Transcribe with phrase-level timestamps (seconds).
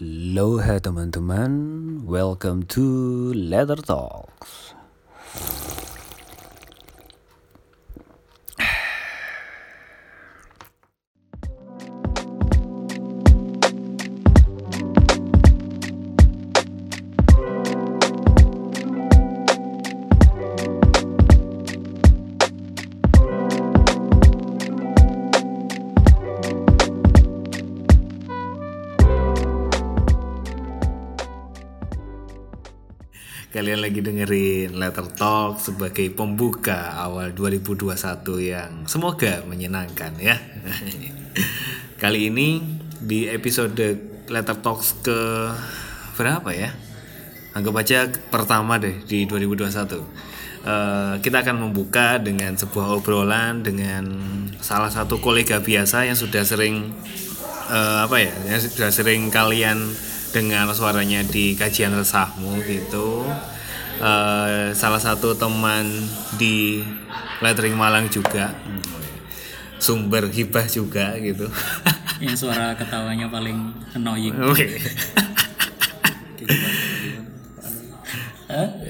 [0.00, 1.52] Hello hai teman-teman,
[2.08, 4.72] welcome to Letter Talks.
[34.00, 37.92] Lagi dengerin Letter Talk sebagai pembuka awal 2021
[38.40, 40.40] yang semoga menyenangkan ya.
[42.00, 42.64] Kali ini
[42.96, 43.76] di episode
[44.24, 45.52] Letter Talks ke
[46.16, 46.72] berapa ya?
[47.52, 49.68] Anggap aja pertama deh di 2021.
[49.68, 54.08] Eh, kita akan membuka dengan sebuah obrolan dengan
[54.64, 56.88] salah satu kolega biasa yang sudah sering
[57.68, 59.92] eh, apa ya, yang sudah sering kalian
[60.32, 63.28] dengar suaranya di kajian resahmu gitu.
[64.00, 65.84] Eh, salah satu teman
[66.40, 66.80] di
[67.44, 68.56] lettering Malang juga,
[69.76, 71.44] sumber hibah juga gitu.
[72.24, 74.72] yang suara ketawanya paling annoying Oke.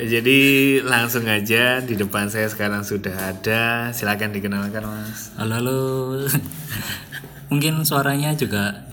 [0.01, 3.91] Jadi langsung aja di depan saya sekarang sudah ada.
[3.91, 5.35] Silakan dikenalkan mas.
[5.37, 5.81] halo halo
[7.51, 8.90] mungkin suaranya juga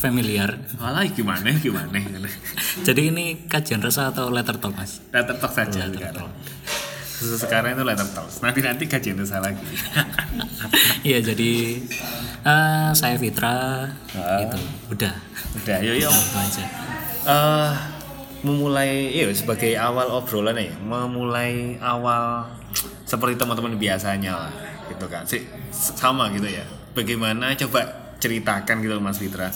[0.00, 2.00] familiar Malah gimana gimana?
[2.80, 6.32] jadi ini kajian resah atau letter talk mas Letter talk saja sekarang.
[7.20, 8.24] Sekarang itu letter talk.
[8.40, 9.60] Nanti nanti kajian dosa lagi.
[11.08, 11.52] iya jadi
[12.40, 13.84] eh, saya Fitra
[14.16, 14.40] Ah.
[14.40, 15.14] itu udah
[15.50, 16.08] Udah, yuk yuk.
[16.08, 16.64] itu aja
[17.20, 17.72] eh
[18.40, 22.48] memulai ya sebagai awal obrolan ya memulai awal
[23.04, 24.52] seperti teman-teman biasanya lah
[24.88, 29.48] gitu kan sih sama gitu ya bagaimana coba ceritakan gitu loh, Mas Fitra.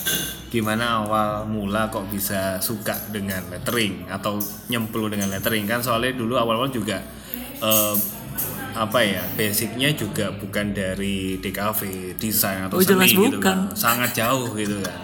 [0.48, 5.68] Gimana awal mula kok bisa suka dengan lettering atau nyemplung dengan lettering?
[5.68, 6.98] Kan soalnya dulu awal-awal juga
[7.60, 7.96] eh,
[8.74, 11.80] apa ya basicnya juga bukan dari DKV
[12.18, 13.38] desain atau Oh, seni gitu bukan.
[13.38, 14.98] kan sangat jauh gitu kan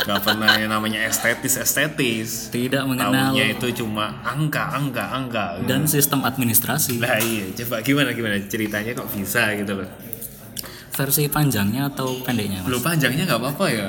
[0.00, 2.48] nggak pernah yang namanya estetis estetis.
[2.48, 3.36] Tidak mengenal.
[3.36, 5.60] Taunya itu cuma angka angka angka.
[5.68, 6.96] Dan sistem administrasi.
[7.04, 9.88] Lah iya coba gimana gimana ceritanya kok bisa gitu loh
[11.00, 12.68] versi panjangnya atau pendeknya mas?
[12.68, 13.88] Belum panjangnya nggak apa-apa ya.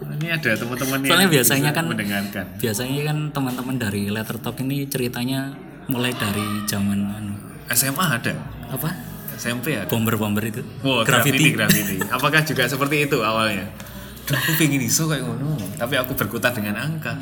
[0.00, 2.44] Ini ada teman-teman yang Soalnya biasanya kan- mendengarkan.
[2.56, 5.52] biasanya kan teman-teman dari letter talk ini ceritanya
[5.88, 7.34] mulai dari zaman anu,
[7.68, 8.32] SMA ada?
[8.68, 8.88] apa?
[9.36, 9.88] SMP ada?
[9.88, 10.60] Bomber-bomber itu.
[10.80, 11.96] Wow, graffiti graffiti.
[12.06, 13.68] Apakah juga seperti itu awalnya?
[14.24, 15.56] Duh, aku pengen iso kayak ngono.
[15.74, 17.16] Tapi aku berkutat dengan angka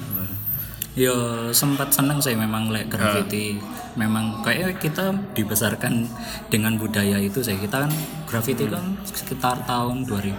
[0.98, 1.14] Yo
[1.54, 3.62] sempat seneng saya memang like graffiti.
[3.94, 6.10] Memang kayak kita dibesarkan
[6.50, 7.92] dengan budaya itu saya kita kan
[8.26, 10.34] graffiti kan sekitar tahun 2000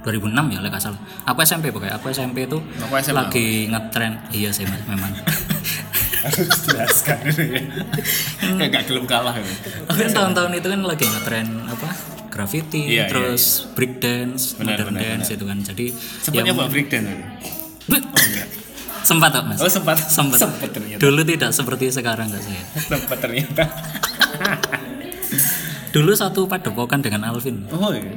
[0.00, 0.96] 2006 ya lek asal.
[1.28, 2.00] Aku SMP pokoknya.
[2.00, 3.28] Aku SMP itu Aku SMA.
[3.28, 4.24] lagi ngetren.
[4.32, 5.12] Iya sih Mas, memang.
[6.20, 7.64] harus dijelaskan ini ya
[8.60, 9.56] kayak gak gelem kalah ini
[9.88, 11.88] Aku kan tahun-tahun itu kan lagi ngetren apa?
[12.28, 15.58] Graffiti, Iya, iya, terus break dance, Benar, modern benar, dance itu kan.
[15.64, 17.08] Jadi sempat ya, nyoba breakdance
[17.90, 18.48] tadi oh enggak
[19.02, 19.58] sempat kok Mas.
[19.58, 20.38] oh sempat Sempat.
[20.38, 22.62] sempat ternyata Dulu tidak seperti sekarang enggak saya.
[22.92, 23.62] sempat ternyata
[25.90, 27.64] Dulu satu padepokan dengan Alvin.
[27.68, 28.12] oh iya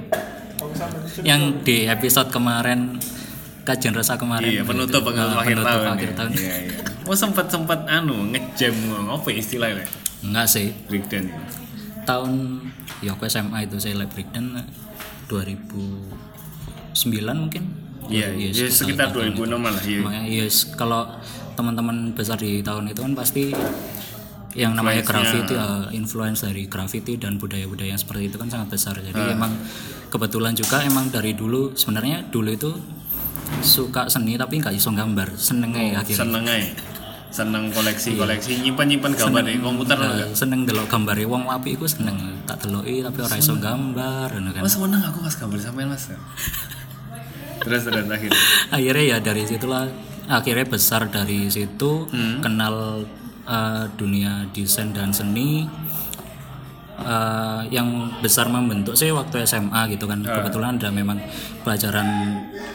[1.21, 2.97] yang di episode kemarin
[3.63, 5.87] kajian rasa kemarin Iya, penutup Nah, akhir penutup tahun.
[5.93, 6.15] akhir ya.
[6.15, 6.29] tahun.
[6.33, 6.71] Iya, iya.
[7.03, 8.73] Oh sempat sempat anu ngejam
[9.07, 9.83] apa ya istilahnya
[10.21, 11.27] enggak sih breakdance.
[11.27, 11.35] ya?
[12.03, 12.31] tahun
[12.99, 14.63] ya aku SMA itu saya live breakdown
[15.27, 16.95] 2009
[17.33, 17.63] mungkin
[18.05, 19.99] Iya, iya, ya, sekitar 2006 lah ya.
[20.01, 21.07] makanya yes kalau
[21.53, 23.53] teman-teman besar di tahun itu kan pasti
[24.53, 28.93] yang namanya graffiti uh, influence dari graffiti dan budaya-budaya yang seperti itu kan sangat besar
[28.95, 29.33] jadi Ah.
[29.33, 29.53] emang
[30.07, 32.69] kebetulan juga emang dari dulu sebenarnya dulu itu
[33.59, 36.69] suka seni tapi nggak iso gambar seneng aja akhirnya Seneng aja.
[37.33, 40.21] Seneng koleksi-koleksi nyimpan-nyimpan gambar di komputer loh kan.
[40.21, 42.13] Uh, seneng delok gambar wong api iku seneng
[42.45, 46.13] tak deloki tapi ora iso gambar ngono kan Oh seneng aku pas gambar sampean Mas.
[47.63, 48.39] terus terus akhirnya.
[48.69, 49.87] akhirnya ya dari situlah
[50.25, 52.39] akhirnya besar dari situ Hmm.
[52.39, 53.03] kenal
[53.43, 55.67] uh, dunia desain dan seni
[56.95, 57.87] uh, yang
[58.19, 60.39] besar membentuk sih waktu SMA gitu kan Ah.
[60.39, 61.19] kebetulan ada memang
[61.59, 62.07] pelajaran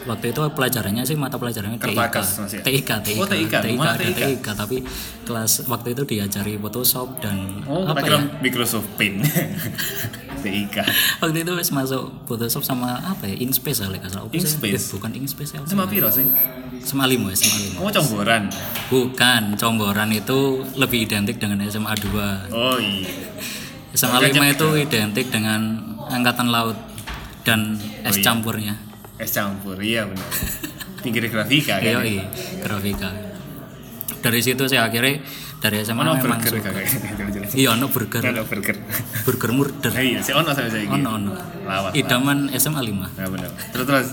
[0.05, 2.15] waktu itu pelajarannya sih mata pelajarannya TIK?
[2.61, 3.53] TIK TIK Oh, TIK.
[3.55, 4.19] Ada TIK?
[4.19, 4.77] TIK tapi
[5.23, 9.21] kelas waktu itu diajari Photoshop dan Oh, apa ya Microsoft Paint.
[10.39, 10.75] TIK.
[11.21, 14.39] waktu itu wis masuk Photoshop sama apa ya InSpace lah kalau sih.
[14.39, 14.83] InSpace?
[14.83, 16.25] Eh, bukan InSpace ya Sama piro sih?
[16.79, 18.43] SMA limo ya SMA limo Oh comboran.
[18.87, 20.39] bukan comboran itu
[20.73, 23.03] lebih identik dengan SMA 2 Oh iya.
[23.91, 25.61] SMA 5 itu identik dengan
[26.07, 26.79] angkatan laut
[27.41, 28.23] dan es iya.
[28.23, 28.75] campurnya
[29.15, 30.31] Es campur, iya benar.
[30.99, 32.23] tinggi grafika kan iya,
[32.59, 33.11] grafika.
[34.19, 35.19] Dari situ saya akhirnya
[35.59, 36.71] dari SMA ono memang burger suka.
[36.71, 36.87] kakak.
[37.59, 38.77] Iya, ono burger, ono burger.
[39.25, 39.91] Burger murder.
[39.91, 41.31] Nah, iya si ono sampai saya Ono ono.
[41.63, 42.95] lawas Idaman SMA 5.
[43.11, 44.07] nah benar terus terus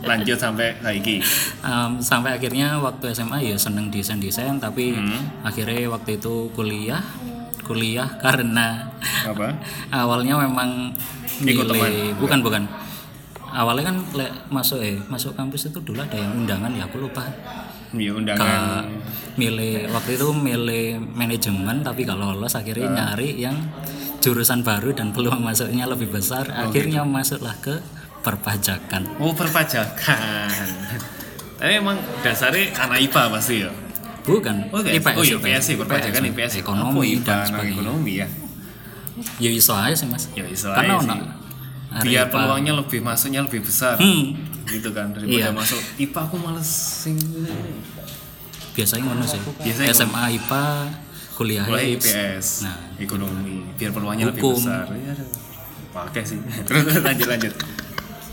[0.00, 1.16] lanjut sampai saiki.
[1.60, 5.40] Em, sampai akhirnya waktu SMA ya seneng desain desain tapi Hmm.
[5.40, 7.00] akhirnya waktu itu kuliah
[7.62, 8.90] kuliah karena
[9.24, 9.54] apa?
[9.96, 10.90] awalnya memang
[11.40, 12.62] Ikut milih bukan bukan.
[13.48, 17.24] Awalnya kan le- masuk eh masuk kampus itu dulu ada yang undangan ya aku lupa
[17.92, 18.84] iya ke undangan
[19.32, 22.94] milih waktu itu milih manajemen tapi kalau lolos akhirnya Ah.
[23.12, 23.56] nyari yang
[24.18, 27.10] jurusan baru dan peluang masuknya lebih besar Oh, akhirnya gitu.
[27.10, 27.80] masuklah ke
[28.20, 30.20] perpajakan oh perpajakan
[31.56, 33.70] tapi emang dasarnya anak IPA pasti ya
[34.22, 34.80] bukan Oh.
[34.80, 36.52] IPS, oh iya IPS sih, perpajakan IPS.
[36.60, 38.26] ekonomi IPA, dan sebagainya ekonomi ya.
[39.40, 41.20] ya iso aja sih mas Ya iso karena aja sih.
[41.90, 43.98] Biar peluangnya lebih masuknya lebih besar.
[43.98, 44.38] Hmm,
[44.70, 45.48] Gitu kan daripada Iya.
[45.50, 47.18] masuk IPA aku males sing
[48.70, 50.64] biasanya ngono sih Biasanya SMA IPA
[51.34, 52.68] kuliah mulai IPS.
[52.68, 52.76] Nah.
[53.00, 54.84] ekonomi, biar peluangnya lebih besar.
[54.92, 55.24] Aduh.
[55.90, 56.36] Pakai sih.
[56.68, 57.54] terus lanjut lanjut.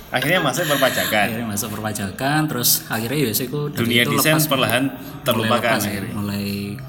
[0.08, 1.26] Akhirnya masuk perpajakan.
[1.28, 4.84] akhirnya masuk perpajakan terus akhirnya ya sih Dunia itu desain lepas perlahan
[5.24, 6.14] terlupakan lepas ya, akhirnya.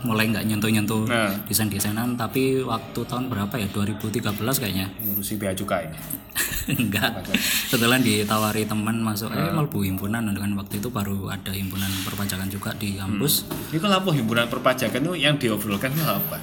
[0.09, 1.37] Mulai nggak nyentuh nyentuh Nah.
[1.45, 3.69] desain desainan tapi waktu tahun berapa ya?
[3.69, 4.89] 2013 kayaknya.
[5.05, 5.93] Ngurusi bea cukai.
[6.81, 7.25] enggak.
[7.69, 10.21] Setelah ditawari teman masuk eh mau bu himpunan.
[10.25, 13.49] Dengan waktu itu baru ada himpunan perpajakan juga di kampus.
[13.73, 16.37] Ini kalau apa himpunan perpajakan itu yang diobrolkan itu apa?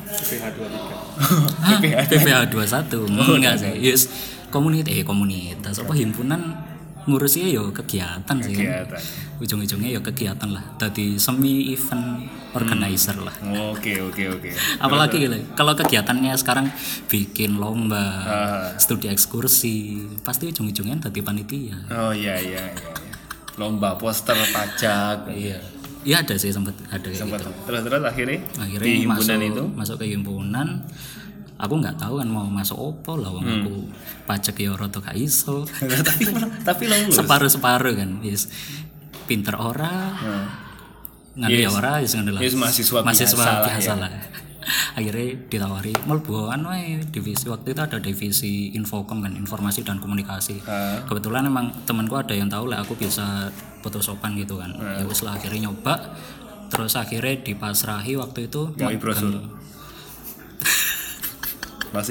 [1.15, 1.79] Hah?
[1.81, 3.73] PPH 21 enggak sih.
[3.81, 4.01] Yes.
[4.49, 4.91] Komunitas.
[4.93, 5.81] Eh komunitas.
[5.81, 6.55] Apa himpunan
[7.05, 8.65] ngurusnya yo kegiatan sih kan.
[8.81, 9.01] Kegiatan.
[9.35, 13.35] ujung-ujungnya ya kegiatan lah tadi semi event organizer lah
[13.69, 14.49] Oke oke oke.
[14.79, 16.71] apalagi gitu kalau kegiatannya sekarang
[17.05, 18.67] bikin lomba Ah.
[18.75, 19.75] studi ekskursi
[20.21, 22.91] pasti ujung-ujungnya tadi panitia Oh iya iya iya.
[23.55, 25.29] Lomba poster pajak.
[25.29, 25.59] iya
[26.01, 29.51] iya ada sih sempat ada kayak Sempat gitu terus terus akhirnya, akhirnya di himpunan masuk
[29.51, 30.67] itu masuk ke himpunan
[31.55, 33.57] aku nggak tahu kan mau masuk opo lah wong Hmm.
[33.61, 33.73] aku
[34.25, 36.23] pajak ya ora gak iso tapi
[36.61, 37.15] tapi lulus.
[37.15, 38.51] separuh separuh kan yes
[39.23, 40.11] pinter ora
[41.35, 41.73] Nah, ngerti Yes.
[41.73, 43.95] ora yes ngono lah Yes, mahasiswa mahasiswa biasa lah, biasa ya.
[43.97, 44.11] lah
[44.97, 50.63] akhirnya ditawari mlebu anu wae divisi waktu itu ada divisi infokom kan informasi dan komunikasi
[50.63, 51.03] Ah.
[51.03, 54.97] kebetulan emang temanku ada yang tahu lah aku bisa photoshopan gitu kan Ah.
[54.97, 56.15] ya wis lah akhirnya nyoba
[56.65, 58.71] terus akhirnya dipasrahi waktu itu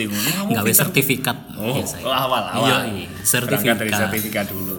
[0.07, 0.81] ngono kamu gawe pinter.
[0.81, 1.97] sertifikat Oh, biasa.
[2.01, 2.65] oh, awal awal.
[2.65, 3.09] Iya, iya.
[3.11, 4.77] Berangkat dari sertifikat sertifikat dulu.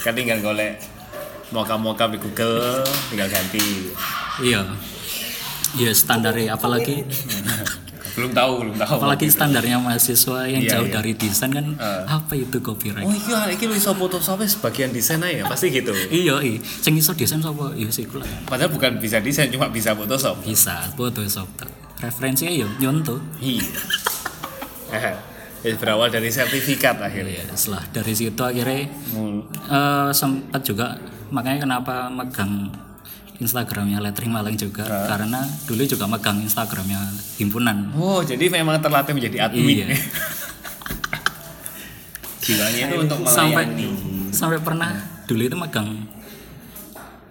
[0.00, 0.80] Kan tinggal golek
[1.50, 3.90] moka-moka di Google, tinggal ganti.
[4.40, 4.62] iya
[5.72, 7.02] iya standarnya apalagi
[8.16, 8.90] belum tahu, belum tahu.
[8.96, 10.94] apalagi standarnya mahasiswa yang Iya, jauh iya.
[10.96, 12.18] dari desain kan Ah.
[12.18, 15.94] apa itu copyright Oh iya, iki lu iso Photoshop sebagian desain aja, pasti gitu.
[16.10, 18.06] iya iya sing iso desain sapa iya sih
[18.44, 20.42] Padahal bukan bisa desain, cuma bisa Photoshop.
[20.42, 21.46] bisa Photoshop
[22.00, 23.64] referensinya ya nyontoh Iya.
[24.90, 25.14] Eh,
[25.62, 27.40] ya berawal dari sertifikat akhirnya.
[27.40, 29.44] ya setelah dari situ akhirnya Hmm.
[29.66, 30.96] eh, sempat juga
[31.28, 32.72] makanya kenapa megang
[33.36, 35.06] Instagramnya lettering Malang juga Ah.
[35.06, 37.00] karena dulu juga megang Instagramnya
[37.36, 39.84] himpunan Oh, jadi memang terlatih menjadi admin.
[39.84, 39.96] Iya.
[42.40, 44.32] Jiwanya itu untuk sampai melayani.
[44.32, 44.90] sampai pernah
[45.24, 45.88] dulu itu megang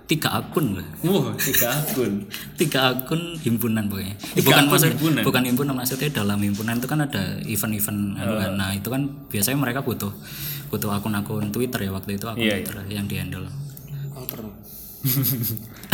[0.10, 0.74] tiga akun
[1.06, 2.26] Wah, tiga akun.
[2.60, 5.22] tiga akun himpunan pokoknya Eh, Tiga bukan akun maksud himpunan?
[5.22, 8.52] bukan himpunan maksudnya dalam himpunan itu kan ada event-event anu kan.
[8.52, 10.10] nah itu kan biasanya mereka butuh
[10.68, 12.66] butuh akun-akun Twitter ya waktu itu akun Iya, iya.
[12.66, 13.45] Twitter yang dihandle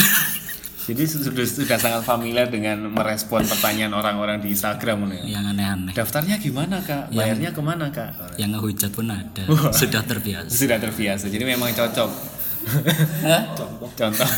[0.86, 5.22] Jadi sudah sudah sangat familiar dengan merespon pertanyaan orang-orang di Instagram nih.
[5.28, 7.10] yang aneh-aneh Daftarnya gimana kak?
[7.10, 8.38] Bayarnya ke mana kak?
[8.38, 12.35] yang ngehujat pun ada sudah terbiasa Sudah terbiasa, jadi memang cocok.
[13.96, 14.26] Contoh.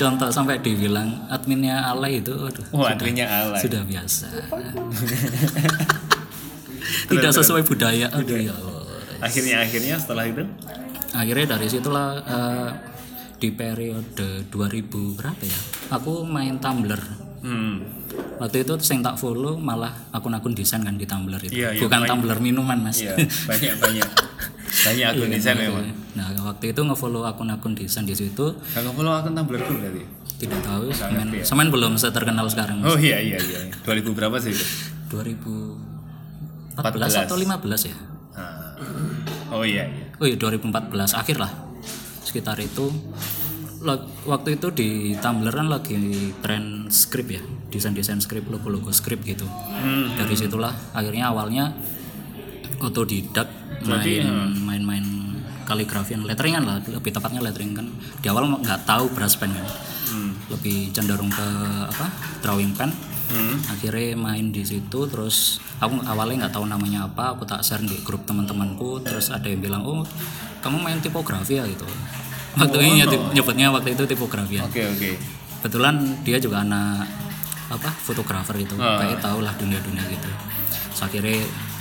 [0.00, 0.28] contoh.
[0.32, 3.60] Sampai dibilang adminnya alay itu aduh, Wah, sudah, adminnya alay.
[3.62, 4.26] sudah biasa.
[7.12, 8.10] Tidak sesuai budaya.
[8.10, 8.54] Aduh ya
[9.22, 10.42] akhirnya akhirnya setelah itu?
[11.14, 12.70] Akhirnya dari situlah eh,
[13.38, 15.60] di periode 2000 berapa ya?
[15.94, 17.22] Aku main Tumblr.
[17.42, 17.82] Hmm.
[18.38, 21.58] waktu itu yang tak follow malah akun-akun desain kan di Tumblr itu.
[21.58, 22.10] Iya, iya, bukan banyak.
[22.10, 23.02] Tumblr minuman mas.
[23.02, 24.08] Iya, banyak banyak
[24.72, 25.84] banyak akun desain memang.
[26.12, 30.02] nah waktu itu ngefollow akun-akun desain di situ Kalau follow akun Tumblr dulu berarti.
[30.38, 31.44] tidak tahu Nggak semen, ya.
[31.44, 33.60] semen belum terkenal sekarang Oh iya iya iya.
[33.78, 34.64] 2000 berapa sih itu?
[35.12, 37.26] 2014 14.
[37.28, 37.52] atau 15
[37.84, 37.96] ya
[38.32, 38.72] Ah.
[39.52, 40.04] Oh iya iya.
[40.16, 40.72] oh iya 2014
[41.12, 41.52] akhir lah
[42.22, 42.88] sekitar itu
[44.24, 45.98] waktu itu di Tumblr kan lagi
[46.38, 50.14] tren script ya desain-desain script logo-logo script gitu Hmm.
[50.14, 51.76] dari situlah akhirnya awalnya
[52.78, 53.46] otodidak
[53.80, 54.52] Berarti, main
[54.82, 55.04] main-main
[55.62, 57.86] kaligrafian letteringan lah lebih tepatnya lettering kan.
[58.20, 59.66] Di awal nggak tahu brush pen kan.
[60.50, 61.46] Lebih cenderung ke
[61.88, 62.06] apa
[62.40, 62.92] drawing pen.
[63.66, 67.96] Akhirnya main di situ terus aku awalnya nggak tahu namanya apa aku tak share di
[68.04, 69.00] grup teman-temanku.
[69.00, 70.04] Terus ada yang bilang oh
[70.60, 71.64] kamu main tipografi ya?
[71.64, 71.88] gitu.
[72.52, 74.64] Waktu ini nyebut- nyebutnya waktu itu tipografi ya.
[74.68, 75.10] Oke oke.
[75.62, 75.94] kebetulan
[76.26, 77.06] dia juga anak
[77.72, 78.76] apa fotografer gitu.
[78.76, 80.28] Kayak tau lah dunia-dunia gitu.
[80.92, 81.40] So, akhirnya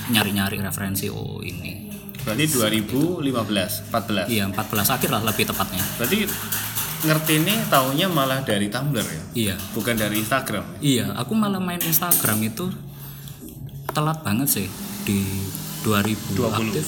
[0.10, 1.92] nyari-nyari referensi oh ini.
[2.22, 4.30] Berarti 2015, 14.
[4.30, 5.82] iya 14 akhir lah lebih tepatnya.
[5.98, 6.18] Berarti
[7.02, 9.56] ngerti ini taunya malah dari Tumblr ya, iya.
[9.74, 10.66] Bukan dari Instagram.
[10.86, 12.70] iya aku malah main Instagram itu
[13.92, 14.68] telat banget sih
[15.06, 15.26] di
[15.82, 16.14] 2000
[16.46, 16.86] aktif.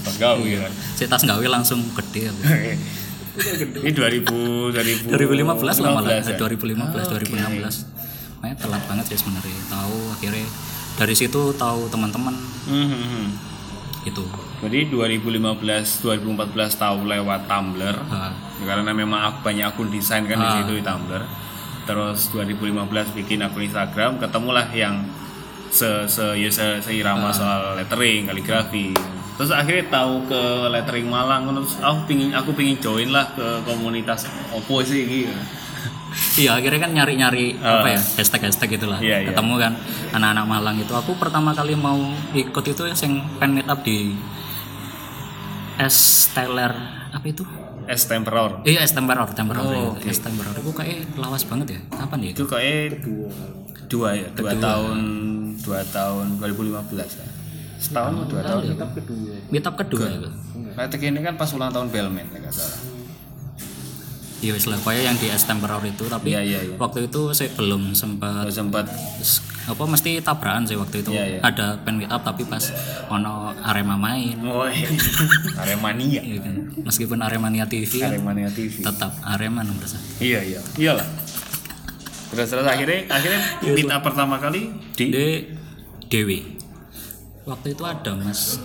[0.00, 0.68] Enggak ya.
[0.96, 2.28] saya tas gawe langsung gede.
[2.28, 2.42] Aku
[3.86, 6.20] Ini 2000 2000 2015 lah malah.
[6.20, 6.36] ya?
[6.36, 9.60] 2015 2016 makanya telat banget sih sebenarnya.
[9.68, 10.46] Tahu akhirnya
[10.98, 12.34] dari situ tahu teman-teman
[12.70, 13.26] Hmm, hmm, hmm.
[14.06, 14.22] itu
[14.60, 17.96] Jadi 2015 2014 tahu lewat Tumblr.
[18.60, 21.24] Ya, karena memang aku banyak akun desain kan di situ di Tumblr.
[21.88, 25.08] Terus 2015 bikin akun Instagram, ketemulah yang
[25.72, 28.92] se se ya se seirama soal lettering, kaligrafi.
[29.40, 34.28] Terus akhirnya tahu ke lettering Malang, terus aku pingin aku pingin join lah ke komunitas
[34.52, 35.32] Oppo sih gitu.
[36.36, 39.28] Iya akhirnya kan nyari-nyari apa ya hashtag hashtag gitulah Iya, iya.
[39.30, 39.72] ketemu kan
[40.12, 41.98] anak-anak Malang itu aku pertama kali mau
[42.32, 44.14] ikut itu yang pen meet up di
[45.76, 45.96] S
[46.30, 46.72] Teller
[47.10, 47.42] apa itu
[47.86, 48.62] S Temperor.
[48.62, 50.10] iya S Temperor Temperor Oh, ya.
[50.10, 53.02] S Temperor itu kayak lawas banget ya kapan ya itu kayak
[53.86, 54.98] dua ya, dua tahun
[55.58, 57.26] dua tahun 2015 ya.
[57.80, 58.62] Setahun atau dua tahun?
[59.48, 60.30] meet up kedua itu
[60.70, 62.78] Lettering ini kan pas ulang tahun Bellman, ya nggak salah.
[64.40, 66.74] Iya wis lah kayak yang di S Temperor itu tapi Iya, iya, iya.
[66.74, 68.88] waktu itu saya belum sempat Kalau sempat
[69.62, 71.38] apa mesti tabrakan sih waktu itu Iya, iya.
[71.40, 72.64] ada pen meet up tapi pas
[73.06, 74.80] ono Arema main Woi,
[75.60, 76.20] Aremania.
[76.20, 76.54] Iya kan?
[76.80, 78.80] meskipun Aremania TV kan Aremania TV.
[78.80, 80.60] tetap Arema nomor satu Iya iya.
[80.74, 81.04] Iyalah.
[82.30, 83.40] Terus terus akhirnya akhirnya
[83.76, 85.26] minta pertama kali di di
[86.06, 86.42] Dewi
[87.42, 88.56] waktu itu ada Mas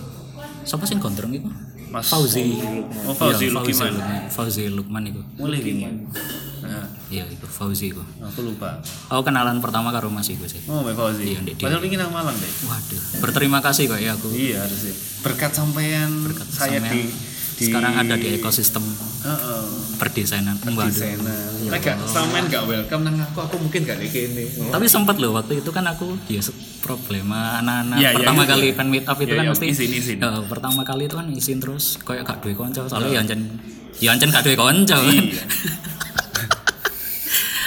[0.62, 1.50] siapa sih gondrong itu
[1.96, 2.60] Mas Fauzi
[3.02, 3.92] Oh, Fauzi Iya, Lukman.
[4.28, 5.88] Fauzi Lukman itu mulai gini.
[6.58, 8.82] Nah, iya itu Fauzi itu aku lupa.
[9.06, 11.24] aku kenalan pertama karo Mas itu sih Oh, Mbak Fauzi.
[11.26, 12.52] Iya, Ndek Padahal ingin nang Malang deh.
[12.64, 14.94] waduh berterima kasih kok ya aku Iya harus sih.
[15.22, 16.10] Berkat sampean
[16.46, 17.00] saya Sampean di
[17.56, 18.84] di sekarang ada di ekosistem
[19.24, 19.62] Heeh.
[19.96, 21.48] perdesainan waduh Desainer.
[21.66, 24.44] Lek gak sampean gak welcome nang aku, aku mungkin gak kayak gini.
[24.68, 26.44] tapi sempat loh waktu itu kan aku ya
[26.78, 28.50] problema anak-anak Iya, iya, pertama iya.
[28.52, 30.16] kali fan meet up itu Iya, kan iya, mesti izin, izin.
[30.20, 33.40] Ya, pertama kali itu kan izin terus kayak gak duwe konco soalnya ya ancen
[33.96, 35.42] ya ancen gak duwe konco Iya.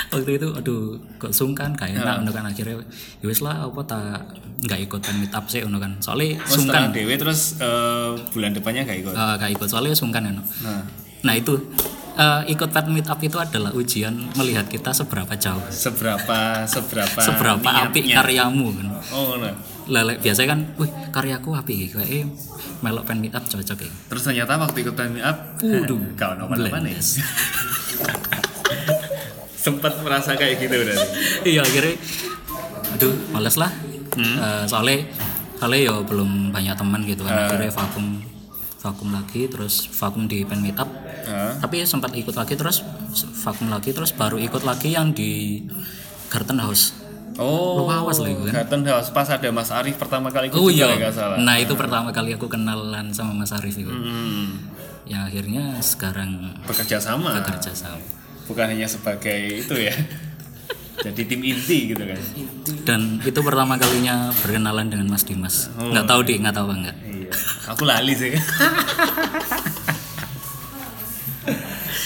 [0.10, 0.82] waktu itu aduh
[1.16, 2.02] kok sungkan Iya.
[2.02, 2.44] enak ngono kan?
[2.44, 2.76] Akhirnya
[3.20, 4.26] ya wis lah apa tak
[4.60, 5.92] nggak ikut fan meet up sih ngono kan?
[6.00, 9.14] Soalnya Oh, sungkan dewe terus eh, bulan depannya gak ikut.
[9.14, 9.68] Eh, gak ikut.
[9.68, 10.82] Soalnya sungkan kan Nah,
[11.22, 11.56] nah itu
[12.16, 15.62] eh, ikut fan meet up itu adalah ujian melihat kita seberapa jauh.
[15.70, 18.16] Seberapa seberapa seberapa niatnya.
[18.20, 18.88] karyamu kan?
[19.10, 19.54] Oh, nah.
[19.90, 22.22] lele biasanya kan wih karyaku api gitu eh
[22.80, 26.62] melok pen meet up cocok ya Terus ternyata waktu ikut time up, Waduh, kau nomor
[26.62, 26.94] apa nih?
[29.60, 30.98] Sempat merasa kayak gitu udah.
[31.44, 31.96] iya akhirnya
[32.96, 33.72] aduh males lah.
[34.20, 35.06] Eh, soalnya
[35.60, 37.48] soalnya ya belum banyak teman gitu kan.
[37.48, 38.24] Akhirnya vakum
[38.80, 40.88] vakum lagi terus vakum di pen meet up
[41.28, 41.60] Hah?
[41.60, 42.80] tapi sempat ikut lagi terus
[43.44, 45.62] vakum lagi terus baru ikut lagi yang di
[46.32, 46.96] Garden House.
[47.40, 48.64] Oh, Lu awas lah itu kan.
[48.64, 49.10] Garden House.
[49.16, 50.92] Pas ada Mas Arif pertama kali ikut oh iya.
[51.12, 51.40] salah.
[51.40, 53.92] nah itu pertama kali aku kenalan sama Mas Arif itu.
[53.92, 54.72] Hmm,
[55.08, 58.19] yang akhirnya sekarang bekerja sama, bekerja sama
[58.50, 59.94] bukan hanya sebagai itu ya.
[61.06, 62.20] Jadi tim inti gitu kan.
[62.84, 65.88] dan itu pertama kalinya berkenalan dengan Mas Dimas Oh.
[65.88, 67.32] nggak tahu di nggak tahu apa enggak Iya.
[67.70, 68.34] Aku lali sih.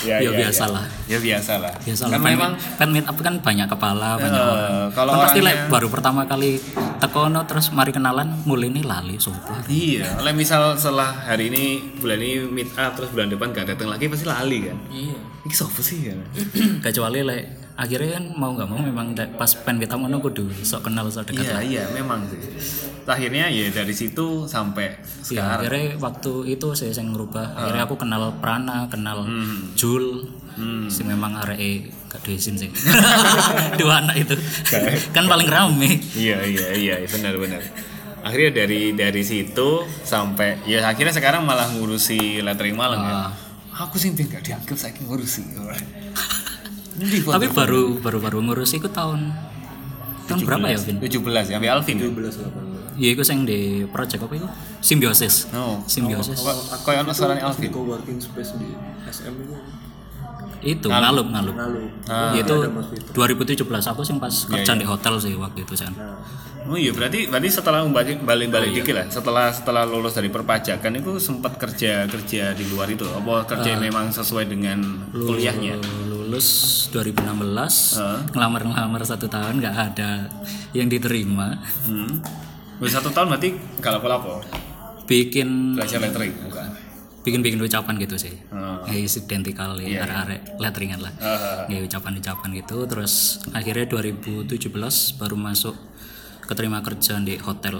[0.03, 1.73] ya, ya biasa lah Ya biasa lah.
[1.77, 5.19] biasa Kan fan, memang fan meet up kan banyak kepala banyak Eh, orang kalau kan
[5.21, 6.59] pasti orangnya- like, baru pertama kali
[6.97, 11.63] tekono terus mari kenalan mulai ini lali sopo Iya, oleh misal setelah hari ini
[11.97, 14.77] bulan ini meet up terus bulan depan gak datang lagi pasti lali kan.
[14.89, 16.15] iya Ini siapa sih ya?
[16.85, 21.09] kecuali like, akhirnya kan mau nggak mau memang pas fan kita mau kudu sok kenal
[21.09, 22.37] sok dekat Iya lah iya memang sih.
[23.03, 25.51] Akhirnya ya dari situ sampai Iya, sekarang.
[25.57, 29.25] akhirnya waktu itu saya yang ngerubah akhirnya aku kenal Prana kenal
[29.73, 30.29] Jul
[30.85, 32.69] si memang arek gak desin sih
[33.81, 34.37] dua anak itu
[35.09, 37.57] kan paling rame Iya iya iya benar benar.
[38.21, 43.13] Akhirnya dari dari situ sampai ya akhirnya sekarang malah ngurusi lettering Malang ya.
[43.81, 45.41] Aku sih pengen gak dianggap saya ngurusi.
[46.93, 49.33] Tapi baru baru baru ngurus itu tahun
[50.23, 50.97] tahun berapa ya Vin?
[51.01, 51.97] 17 ya, Alvin.
[51.99, 54.47] 17 18 ya iku sing di project apa itu?
[54.77, 55.81] Simbiosis Oh.
[55.89, 57.73] simbiosis Kok ono suarane Alvin?
[57.73, 58.69] co-working space di
[59.09, 59.55] SM itu
[60.63, 61.27] itu ngalup.
[61.29, 62.55] ngalup lalu Ya, itu
[63.13, 65.93] 2017 aku sih pas kerja di hotel sih waktu itu San.
[66.63, 70.95] Oh iya berarti berarti setelah balik balik balik dikit lah setelah setelah lulus dari perpajakan
[70.95, 73.03] itu sempat kerja kerja di luar itu?
[73.03, 74.79] Apa kerja memang sesuai dengan
[75.11, 75.75] kuliahnya?
[76.07, 80.31] lulus 2016 ngelamar ngelamar satu tahun nggak ada
[80.71, 81.59] yang diterima.
[81.85, 82.23] Hmm.
[82.89, 83.53] Satu tahun berarti
[83.83, 84.41] kalau apa
[85.05, 86.72] bikin belajar lettering bukan
[87.23, 88.35] bikin bikin ucapan gitu sih.
[88.51, 88.83] Oh.
[88.83, 91.13] kayak identikal ya arek-arek letteringan lah.
[91.23, 92.77] Ah, kayak ucapan-ucapan gitu.
[92.83, 94.59] Terus akhirnya 2017
[95.17, 95.75] baru masuk
[96.43, 97.79] keterima kerja di hotel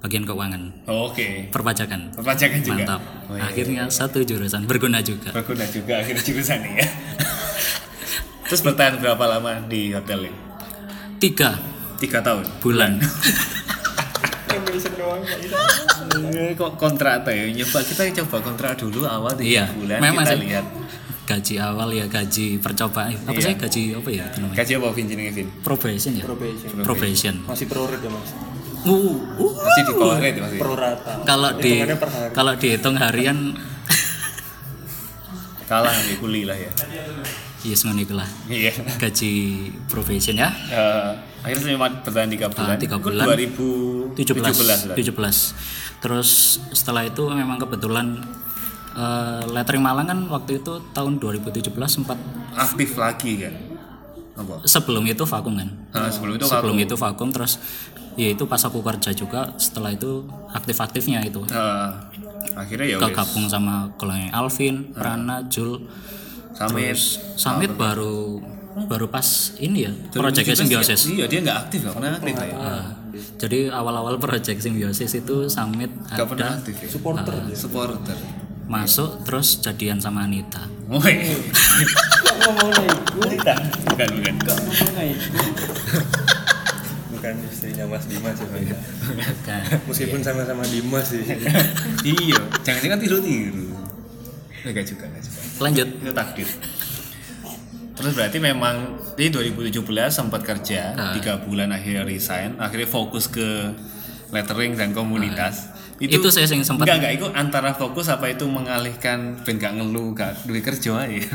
[0.00, 0.62] bagian keuangan.
[0.88, 1.52] Oh, oke.
[1.52, 2.16] Perpajakan.
[2.16, 2.74] Perpajakan juga?
[2.80, 3.02] Mantap.
[3.28, 3.42] Oh, iya.
[3.50, 5.34] akhirnya satu jurusan berguna juga.
[5.36, 6.88] Berguna juga akhirnya jurusan ini ya.
[8.48, 10.38] Terus bertahan berapa lama di hotel ini?
[11.20, 11.58] Tiga.
[11.98, 12.46] Tiga tahun?
[12.62, 12.96] Bulan
[16.28, 17.44] Eh, kok kontrak tuh ya?
[17.52, 20.64] Nyoba kita coba kontrak dulu awal tiga iya bulan memang kita lihat.
[21.28, 23.12] Gaji awal ya gaji percobaan.
[23.28, 23.46] Apa Iya.
[23.52, 23.54] sih?
[23.60, 24.24] Gaji apa ya?
[24.32, 24.56] Itu namanya?
[24.64, 25.48] Gaji apa Vin jenenge Vin?
[25.60, 26.24] Probation ya?
[26.24, 26.68] Probation.
[26.80, 27.34] Probation.
[27.44, 28.30] Masih proret ya mas?
[28.88, 29.52] Uh, uh.
[29.58, 31.82] masih di bawah rate masih prorata kalau di
[32.30, 33.58] kalau dihitung harian
[35.66, 36.70] kalah nih kuli lah ya
[37.68, 38.72] ya ngono iku lah iya.
[38.72, 39.32] Gaji
[39.86, 40.48] probation ya?
[40.72, 41.10] Eh,
[41.44, 42.76] akhirnya cuma bertahan tiga bulan.
[42.80, 43.24] tiga Itu bulan.
[44.16, 45.00] 2017 17 berarti.
[45.04, 46.30] 17 terus
[46.72, 48.18] setelah itu memang kebetulan
[48.96, 52.18] eh, lettering Malang kan waktu itu tahun 2017 sempat
[52.56, 53.54] aktif lagi kan?
[54.38, 54.62] Apa?
[54.62, 55.66] sebelum itu vakum kan?
[55.90, 57.58] Nah, sebelum itu sebelum aku itu vakum terus
[58.14, 61.42] ya itu pas aku kerja juga setelah itu aktif-aktifnya itu.
[61.50, 61.90] Eh,
[62.54, 65.82] akhirnya ya kegabung sama kolonel Alvin, Prana, Jul,
[66.58, 68.42] sampai terus Samit baru
[68.78, 69.26] baru pas
[69.58, 71.06] ini ya proyeknya simbiosis.
[71.08, 72.54] iya dia nggak aktif nggak pernah aktif lah ya.
[72.54, 72.86] Nah,
[73.34, 76.58] jadi awal-awal proyek simbiosis itu Samit nggak pernah ada.
[76.58, 76.88] aktif ya?
[76.90, 78.18] Supporter supporter.
[78.66, 80.60] masuk terus jadian sama Anita.
[80.86, 81.14] Woi,
[82.20, 83.00] kok ngomongnya itu
[83.88, 84.34] bukan bukan.
[84.44, 85.30] Ngomongnya itu
[87.08, 88.78] bukan istrinya mas Dimas ya beda
[89.42, 89.62] Kan.
[89.84, 91.24] meskipun sama-sama Dimas sih.
[92.04, 92.40] Iya.
[92.62, 93.67] Jangan jangan tiru tiru
[94.62, 95.88] enggak juga enggak juga Lanjut.
[95.92, 96.48] itu takdir
[97.92, 98.76] terus berarti memang
[99.12, 99.74] di 2017
[100.08, 103.74] sempat kerja tiga bulan akhirnya resign akhirnya fokus ke
[104.28, 109.34] lettering dan komunitas Itu saya yang sempat- enggak enggak itu antara fokus apa itu mengalihkan
[109.42, 111.26] ben gak ngeluh gak duit kerja aja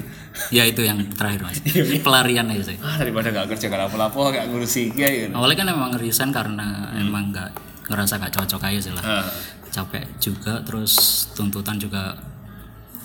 [0.50, 1.60] Ya itu yang terakhir mas.
[1.68, 2.80] Iya, Pelarian aja sih.
[2.80, 6.64] ah daripada gak kerja gak apa-apa gak ngurusi ya ya Awalnya kan emang resign karena
[6.96, 7.52] emang nggak
[7.92, 9.04] ngerasa nggak cocok aja sih lah.
[9.04, 9.28] Ah.
[9.68, 10.96] Capek juga terus
[11.36, 12.16] tuntutan juga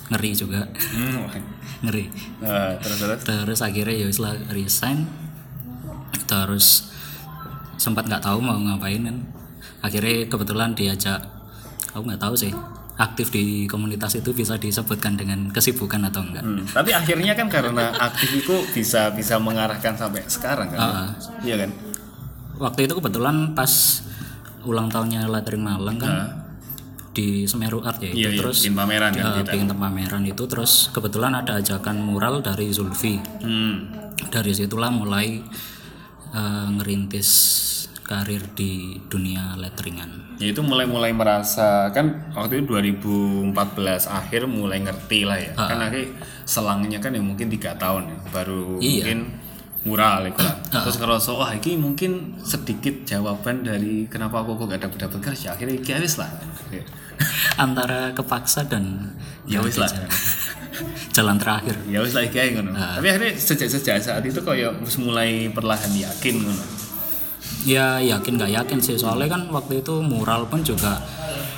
[0.08, 0.64] ngeri juga.
[0.94, 1.28] Hmm,
[1.84, 2.08] ngeri.
[2.80, 3.20] terus terus.
[3.24, 5.08] Terus akhirnya ya wis lah resign.
[6.28, 6.92] Terus
[7.78, 9.16] sempat nggak tahu mau ngapain kan.
[9.84, 11.22] Akhirnya kebetulan diajak
[11.94, 12.52] aku nggak tahu sih
[12.98, 16.42] aktif di komunitas itu bisa disebutkan dengan kesibukan atau enggak.
[16.42, 20.78] Hmm, tapi akhirnya kan karena aktif itu bisa bisa mengarahkan sampai sekarang kan?
[20.82, 21.08] Ah.
[21.46, 21.70] iya kan?
[22.58, 24.02] Waktu itu kebetulan pas
[24.66, 26.14] ulang tahunnya Lettering Malang kan
[27.18, 29.50] di Semeru Art ya itu Iya, iya, terus bikin pameran kan eh, kita.
[29.58, 33.74] bikin pameran itu terus kebetulan ada ajakan mural dari Zulfi hmm.
[34.30, 35.42] dari situlah mulai
[36.30, 37.30] eh, ngerintis
[38.08, 40.40] karir di dunia letteringan.
[40.40, 43.52] Ya itu mulai-mulai merasa kan waktu itu 2014
[44.08, 45.52] akhir mulai ngerti lah ya.
[45.52, 46.16] Kan akhirnya
[46.48, 49.04] selangnya kan ya mungkin tiga tahun ya baru Iya.
[49.04, 49.18] mungkin
[49.84, 50.56] mural itu lah.
[50.72, 55.52] Terus ngerasa wah ini mungkin sedikit jawaban dari kenapa aku kok gak dapet dapet kerja.
[55.52, 56.32] Akhirnya iki wis lah.
[57.64, 59.14] Antara kepaksa dan
[59.48, 59.88] Ya wis lah.
[61.16, 61.74] jalan terakhir.
[61.88, 62.76] Ya wis lah ae ngono.
[62.76, 66.64] Tapi akhirnya sejak sejak saat itu kayak wis mulai perlahan yakin ngono.
[67.64, 71.00] Ya yakin nggak yakin sih soalnya kan waktu itu mural pun juga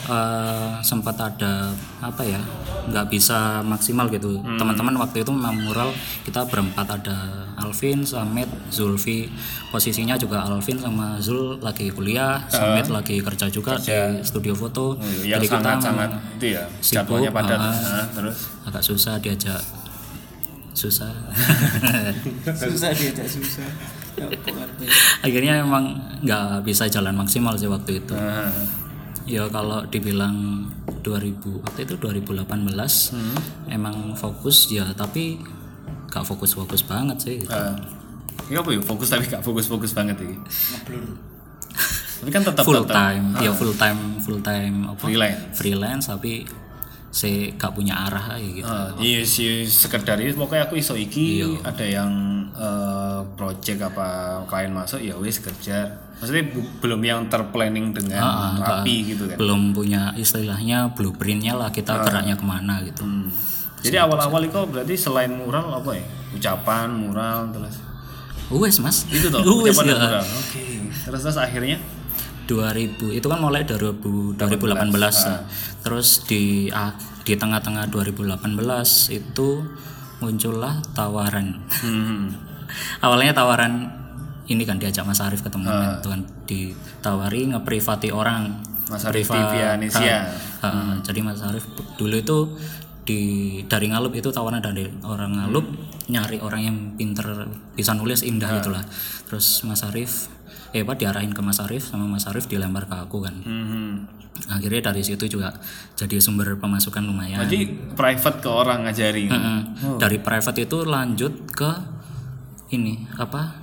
[0.09, 1.69] eh, sempat ada
[2.01, 2.41] apa ya
[2.89, 4.41] nggak bisa maksimal gitu.
[4.57, 5.91] Teman-teman waktu itu memang mural
[6.25, 7.19] kita berempat ada
[7.61, 9.29] Alvin, Samit, Zulfi.
[9.69, 14.97] Posisinya juga Alvin sama Zul lagi kuliah, Samit lagi kerja juga di studio foto.
[15.23, 17.59] Yang jadi kita sangat-sangat memang itu ya sibuk, padat.
[17.61, 17.75] ah.
[17.75, 18.39] Nah, terus?
[18.65, 19.61] agak susah diajak
[20.71, 21.13] susah.
[22.57, 23.69] Susah diajak susah.
[25.27, 25.93] Akhirnya memang
[26.25, 28.17] nggak bisa jalan maksimal sih waktu itu.
[28.17, 28.49] Nah,
[29.31, 30.67] ya kalau dibilang
[31.01, 33.37] 2000 waktu itu 2018 Hmm.
[33.69, 35.39] emang fokus ya tapi
[36.07, 37.55] gak fokus-fokus banget sih gitu.
[37.55, 37.79] Ah.
[38.47, 40.37] Ini apa ya fokus tapi gak fokus-fokus banget ini.
[42.21, 45.57] tapi kan tetap full tetap time ya full time full time apa Freelance.
[45.57, 46.45] freelance tapi
[47.11, 48.65] saya gak punya arah aja gitu.
[48.65, 52.11] Ah, iya sih sekedar itu pokoknya aku iso iki ada yang
[52.55, 54.09] eh, project apa
[54.47, 58.23] klien masuk ya wis kejar maksudnya bu- belum yang terplanning dengan
[58.57, 59.35] rapi gitu kan?
[59.35, 63.03] Belum punya istilahnya blueprintnya lah kita geraknya ke mana gitu.
[63.03, 63.27] Hmm.
[63.81, 66.05] jadi awal-awal itu berarti selain mural apa ya?
[66.31, 67.81] Ucapan mural terus?
[68.53, 69.09] Wes mas.
[69.09, 70.03] Itu toh Wes, ucapan dan ya.
[70.07, 70.25] mural.
[70.39, 70.63] Oke
[71.01, 71.81] terus terus akhirnya
[72.51, 75.39] 2000 itu kan mulai dari 2000 2018 ya.
[75.87, 76.91] terus di ah,
[77.23, 78.59] di tengah-tengah 2018
[79.15, 79.49] itu
[80.19, 81.63] muncullah tawaran.
[81.71, 82.35] Hmm.
[83.07, 83.87] awalnya tawaran
[84.51, 88.67] ini kan diajak Mas Arief ketemu kan, itu kan ditawari ngeprivati orang.
[88.91, 90.27] Mas Arief Vianesia.
[90.59, 91.63] Ah, ah, jadi Mas Arief
[91.95, 92.39] dulu itu
[93.07, 93.21] di
[93.71, 95.67] dari Ngalup itu tawaran dari orang Ngalup
[96.11, 97.47] nyari orang yang pinter
[97.79, 98.83] bisa nulis indah itulah
[99.31, 100.27] terus Mas Arief
[100.71, 104.07] eh apa diarahin ke Mas Arief sama Mas Arief dilempar ke aku kan Hmm.
[104.49, 105.53] akhirnya dari situ juga
[105.95, 109.27] jadi sumber pemasukan lumayan Jadi private ke orang ngajari.
[109.27, 109.59] Heeh.
[109.97, 111.71] dari private itu lanjut ke
[112.71, 113.59] ini apa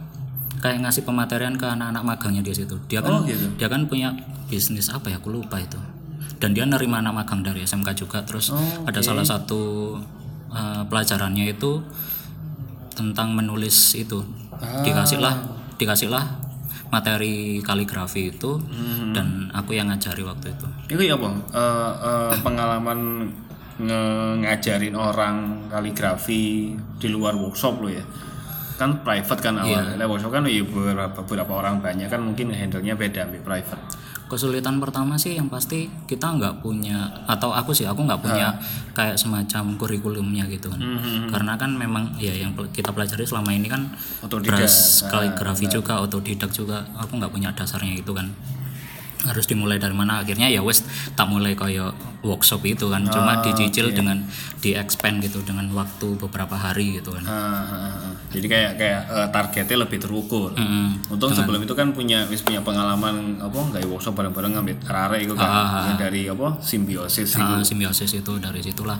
[0.58, 3.48] kayak ngasih pematerian ke anak-anak magangnya di situ dia kan Oh, gitu.
[3.56, 4.12] dia kan punya
[4.46, 5.80] bisnis apa ya aku lupa itu
[6.38, 9.96] dan dia nerima anak magang dari SMK juga terus Oh, ada salah satu
[10.48, 11.82] uh, pelajarannya itu
[12.92, 14.22] tentang menulis itu
[14.54, 14.82] Ah.
[14.82, 15.36] dikasihlah
[15.76, 16.47] dikasihlah
[16.88, 19.12] materi kaligrafi itu Hmm.
[19.12, 23.00] dan aku yang ngajari waktu itu Itu ya bang, Eh, eh, pengalaman
[23.78, 25.36] nge- ngajarin orang
[25.68, 28.02] kaligrafi di luar workshop lo ya.
[28.76, 32.94] Kan private kan awalnya, Lah, workshop kan ya beberapa, beberapa orang banyak kan mungkin handle-nya
[32.94, 33.82] beda ambil private.
[34.28, 38.54] Kesulitan pertama sih yang pasti kita nggak punya atau aku sih aku nggak punya
[38.92, 40.68] kayak semacam kurikulumnya gitu.
[40.68, 40.80] Kan
[41.32, 43.88] karena kan memang ya yang kita pelajari selama ini kan
[44.24, 44.60] Otodidak.
[44.60, 48.28] beras kaligrafi juga otodidak juga aku nggak punya dasarnya itu kan
[49.28, 50.24] harus dimulai dari mana.
[50.24, 50.82] Akhirnya ya wes
[51.14, 53.06] tak mulai kayak workshop itu kan.
[53.12, 54.24] Cuma dicicil dengan
[54.64, 57.24] di expand gitu dengan waktu beberapa hari gitu kan.
[57.28, 58.14] Ah, ah, ah.
[58.34, 60.56] Jadi kayak kayak eh, targetnya lebih terukur.
[60.58, 61.14] Mm-mm.
[61.14, 65.34] Untung sebelum itu kan punya wis punya pengalaman apa nggak workshop bareng-bareng ngambil rare itu
[65.38, 65.94] kan.
[65.94, 67.44] Yang dari apa simbiosis itu.
[67.44, 68.98] Ah, simbiosis itu dari situlah.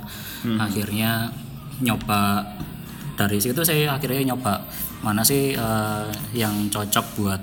[0.62, 1.32] Akhirnya
[1.82, 2.42] nyoba
[3.18, 4.62] dari situ saya akhirnya nyoba
[5.02, 7.42] mana sih eh, yang cocok buat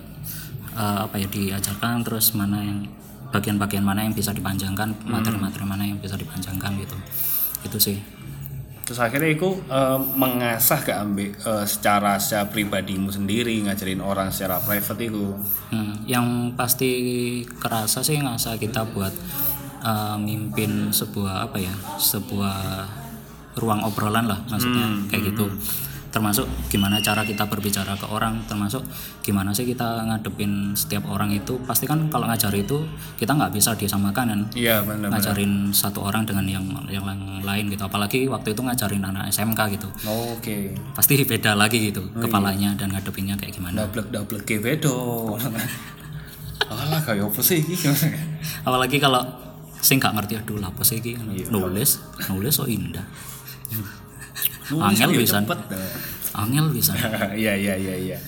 [0.75, 2.87] eh, apa ya diajarkan terus mana yang
[3.35, 6.97] bagian-bagian mana yang bisa dipanjangkan materi-materi mana yang bisa dipanjangkan gitu.
[7.67, 7.99] Itu sih.
[8.85, 14.61] Terus akhirnya aku eh, mengasah ke ambil eh, secara secara pribadimu sendiri ngajarin orang secara
[14.61, 15.35] private itu.
[15.73, 16.91] Hmm, yang pasti
[17.47, 19.15] kerasa sih ngerasa kita buat
[19.85, 22.89] uh, mimpin sebuah apa ya sebuah
[23.61, 25.47] ruang obrolan lah maksudnya kayak gitu
[26.15, 28.87] termasuk gimana cara kita berbicara ke orang termasuk
[29.27, 31.59] gimana sih kita ngadepin setiap orang itu.
[31.67, 32.87] Pasti kan kalau ngajar itu
[33.19, 34.41] kita nggak bisa disamakan kan?
[34.55, 35.11] Iya benar.
[35.11, 37.03] ngajarin satu orang dengan yang yang
[37.43, 37.83] lain gitu.
[37.83, 39.89] Apalagi waktu itu ngajarin anak SMK gitu.
[40.07, 40.79] Oke.
[40.95, 43.83] pasti beda lagi gitu kepalanya dan ngadepinnya kayak gimana.
[43.83, 45.35] Double double ke bedo.
[46.71, 47.61] Alah kayak apa sih
[48.67, 49.21] apalagi kalau
[49.85, 52.01] sing nggak ngerti aduh apa sih iki Iya, nulis
[52.31, 53.05] nulis so indah.
[53.75, 54.01] Nulis
[54.71, 55.39] Angel bisa
[56.35, 56.93] angel bisa
[57.33, 58.19] Iya iya iya iya.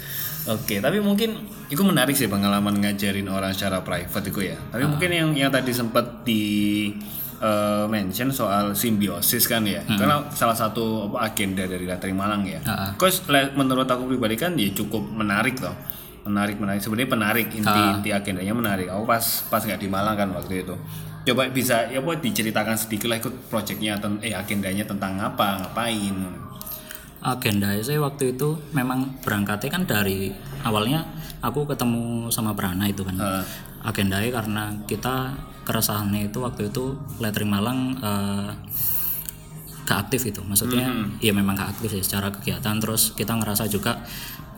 [0.46, 1.35] Oke, tapi mungkin
[1.66, 4.55] itu menarik sih pengalaman ngajarin orang secara private itu ya.
[4.70, 6.42] Tapi mungkin yang yang tadi sempat di
[7.37, 9.83] eh, mention soal simbiosis kan ya.
[9.83, 12.62] Karena salah satu apa agenda dari Latri Malang ya.
[12.62, 12.90] Ah, ah.
[12.94, 15.74] Kos le- menurut aku pribadi kan ya cukup menarik toh.
[16.22, 17.92] Menarik menarik sebenarnya penarik inti Ah.
[17.92, 18.87] inti agendanya menarik.
[18.87, 20.79] Aku pas pas nggak di Malang kan waktu itu.
[21.27, 26.15] Coba bisa ya buat diceritakan sedikit lah ikut proyeknya ten- eh agendanya tentang apa, ngapain.
[27.19, 30.31] agenda saya waktu itu memang berangkatnya kan dari
[30.62, 31.03] awalnya
[31.43, 33.43] aku ketemu sama Prana itu kan Ah.
[33.83, 35.35] agendanya karena kita
[35.67, 38.51] keresahannya itu waktu itu Letri Malang eh,
[39.83, 40.87] gak aktif itu maksudnya
[41.19, 44.07] ya memang gak aktif ya secara kegiatan terus kita ngerasa juga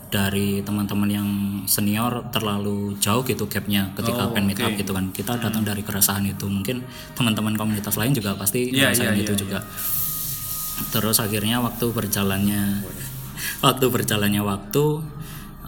[0.09, 1.29] dari teman-teman yang
[1.69, 4.81] senior terlalu jauh gitu gapnya ketika Oh, pen meet up oke.
[4.81, 5.13] gitu kan.
[5.13, 6.49] Kita datang dari keresahan itu.
[6.49, 6.81] Mungkin
[7.13, 9.59] teman-teman komunitas lain juga pasti ngerasain iya, itu iya, juga.
[10.89, 12.81] Terus akhirnya waktu berjalannya
[13.65, 14.85] waktu berjalannya waktu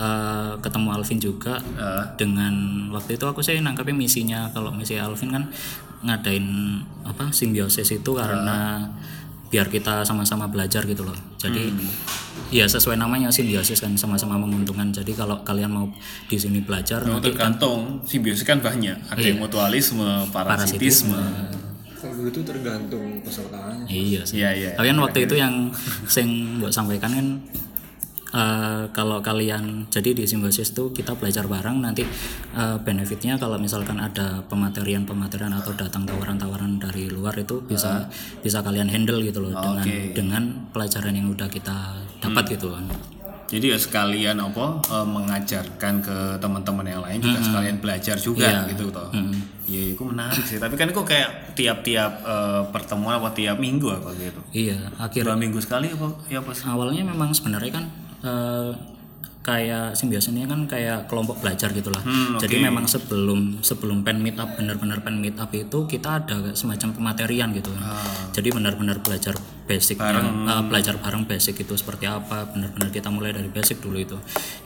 [0.01, 1.55] eh, ketemu Alvin juga.
[1.77, 2.09] Ah.
[2.17, 4.49] dengan waktu itu aku sih nangkapnya misinya.
[4.57, 5.45] Kalau misi Alvin kan
[6.01, 8.89] ngadain apa simbiosis itu karena
[9.51, 11.75] biar kita sama-sama belajar gitu loh jadi
[12.51, 15.87] ya sesuai namanya simbiosis kan sama-sama menguntungkan jadi kalau kalian mau
[16.27, 18.95] di sini belajar Nah, nanti tergantung simbiosis kan banyak.
[19.07, 21.19] Ada yang mutualisme, parasitisme.
[22.01, 23.85] Kalau itu tergantung pesertanya.
[23.87, 24.71] iya sih Iya, iya.
[24.73, 25.69] Tapi kan waktu itu yang
[26.07, 27.27] sing buat sampaikan kan
[28.33, 32.07] eh, kalau kalian jadi di simbiosis itu kita belajar bareng nanti
[32.53, 38.07] eh, benefitnya kalau misalkan ada pematerian-pematerian atau datang tawaran-tawaran dari luar itu bisa
[38.39, 40.13] bisa kalian handle gitu loh dengan Oke.
[40.13, 41.77] dengan pelajaran yang udah kita
[42.19, 42.87] dapat gitu kan.
[43.51, 48.71] Jadi ya sekalian apa eh, mengajarkan ke teman-teman yang lain juga sekalian belajar juga Iya.
[48.71, 49.11] gitu toh.
[49.67, 50.59] Iya, itu menarik sih.
[50.59, 54.39] Tapi kan kok kayak tiap-tiap eh, pertemuan apa tiap minggu apa gitu.
[54.53, 56.63] iya akhir Dua minggu sekali apa ya apa sih?
[56.65, 57.85] awalnya memang sebenarnya kan
[58.25, 58.73] eh,
[59.41, 62.01] kayak simbiose ini kan kayak kelompok belajar gitulah.
[62.05, 66.53] Hmm, jadi memang sebelum sebelum pen meet up benar-benar pen meet up itu kita ada
[66.53, 67.83] semacam pematerian gitu kan.
[67.89, 68.29] Ah.
[68.37, 69.33] jadi benar-benar belajar
[69.65, 74.19] basicnya eh, belajar bareng basic itu seperti apa benar-benar kita mulai dari basic dulu itu.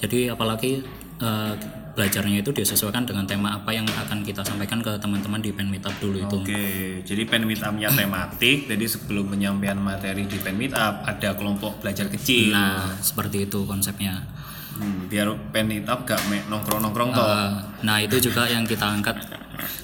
[0.03, 0.83] Jadi apalagi
[1.23, 1.55] eh,
[1.95, 5.81] belajarnya itu disesuaikan dengan tema apa yang akan kita sampaikan ke teman-teman di pen meet
[5.81, 6.65] up dulu itu Oke,
[7.01, 8.67] jadi pen meet up-nya tematik.
[8.67, 12.51] Jadi sebelum penyampaian materi di pen meet up ada kelompok belajar kecil.
[12.51, 14.27] nah seperti itu konsepnya
[14.75, 17.23] Hmm, biar pen meet up gak me- nongkrong-nongkrong toh.
[17.23, 19.15] Uh, nah itu juga yang kita angkat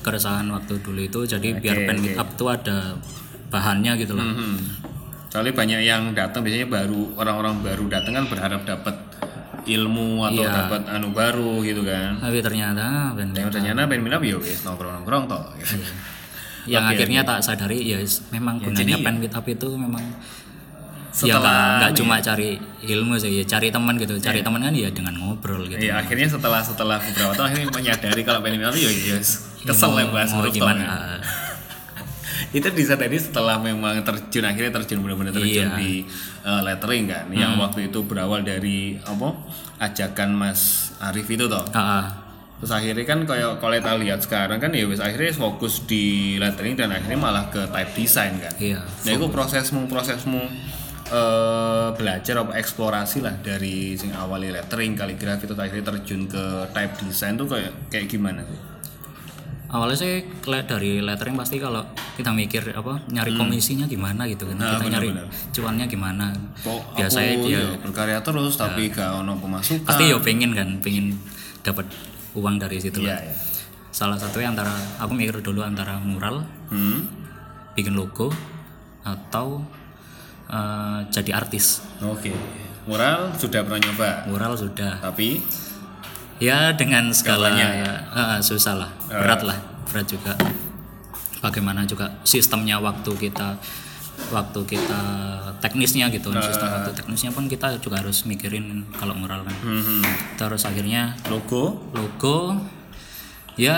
[0.01, 2.99] keresahan waktu dulu itu jadi biar pen meet up tuh ada
[3.46, 4.59] bahannya gitu loh Hmm.
[5.31, 8.99] Soalnya banyak yang datang biasanya baru orang-orang baru datang kan berharap dapat
[9.70, 10.52] ilmu atau Iya.
[10.56, 12.18] dapat anu baru gitu kan.
[12.18, 15.42] tapi ternyata pen Yang ternyata pen meet up ya wis nongkrong-nongkrong toh.
[15.56, 15.78] gitu.
[16.72, 17.98] yang akhirnya tak sadari ya
[18.30, 20.14] memang gunanya pen meet up itu memang ya
[21.11, 22.50] Setelah nggak nggak cuma cari
[22.85, 26.30] ilmu sih ya cari teman gitu cari teman kan ya dengan ngobrol gitu Iya, akhirnya
[26.30, 29.18] setelah setelah beberapa tahun akhirnya menyadari kalau pen meet up ya ya
[29.61, 30.87] kesel lah bahas mau gimana
[32.51, 35.79] itu bisa tadi setelah memang terjun akhirnya terjun benar-benar terjun Iya.
[35.79, 36.03] di
[36.43, 39.39] uh, lettering kan yang waktu itu berawal dari apa
[39.79, 41.63] ajakan Mas Arif itu toh.
[41.73, 42.27] Ah.
[42.61, 46.77] terus akhirnya kan kayak kalau kita lihat sekarang kan ya wis akhirnya fokus di lettering
[46.77, 48.53] dan akhirnya malah ke type design kan.
[48.61, 48.85] Iya.
[48.85, 50.45] Nah itu prosesmu prosesmu
[51.09, 56.95] eh, belajar apa eksplorasi lah dari sing awali lettering kaligrafi terus akhirnya terjun ke type
[57.01, 58.61] design tuh kayak kayak gimana sih
[59.70, 61.87] awalnya sih lihat dari lettering pasti kalau
[62.18, 64.59] kita mikir apa nyari komisinya gimana gitu kan.
[64.59, 65.09] Kita nyari
[65.54, 66.35] cuannya gimana.
[66.66, 69.87] Kok biasanya dia ya berkarya terus tapi gak ono pemasukan.
[69.87, 71.16] Pasti ya pengen kan pengen
[71.62, 71.87] dapat
[72.35, 73.35] uang dari situ Iya, lah iya.
[73.90, 74.70] salah satunya antara
[75.02, 77.00] aku mikir dulu antara mural hmm?
[77.74, 78.30] bikin logo
[79.02, 79.62] atau
[80.50, 81.83] eh, jadi artis.
[82.02, 82.35] Oke.
[82.88, 84.11] Mural sudah pernah nyoba?
[84.26, 84.98] Mural sudah.
[84.98, 85.38] Tapi
[86.40, 88.90] ya dengan skalanya Skalanya, eh, susah lah.
[89.07, 89.59] Berat lah.
[89.92, 90.35] Berat juga.
[91.40, 93.57] Bagaimana juga sistemnya waktu kita
[94.29, 95.03] waktu kita
[95.61, 96.33] teknisnya gitu.
[96.40, 99.57] Sistem waktu teknisnya pun kita juga harus mikirin kalau mural kan.
[99.61, 100.05] Hmm,
[100.37, 101.81] terus akhirnya logo.
[101.92, 102.57] logo.
[103.61, 103.76] Ya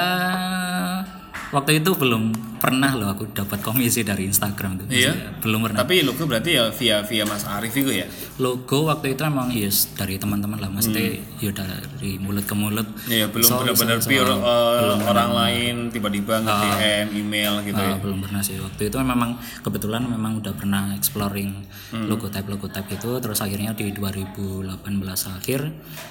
[1.53, 4.87] waktu itu belum pernah loh aku dapat komisi dari Instagram tuh.
[4.89, 5.13] Iya?
[5.13, 5.79] Maksudnya belum pernah.
[5.85, 8.07] Tapi logo berarti ya via via Mas Arif itu ya?
[8.41, 10.73] Logo waktu itu emang yes dari teman-teman lah.
[10.73, 12.89] Maksudnya ya dari mulut ke mulut.
[13.05, 17.95] Iya belum So- benar-benar so- pure so- uh, orang lain tiba-tiba nge-DM email gitu ya.
[17.95, 18.57] Ah, belum pernah sih.
[18.57, 21.53] Waktu itu memang kebetulan memang udah pernah exploring
[21.93, 24.89] logo type logo type itu terus akhirnya di 2018
[25.29, 25.61] akhir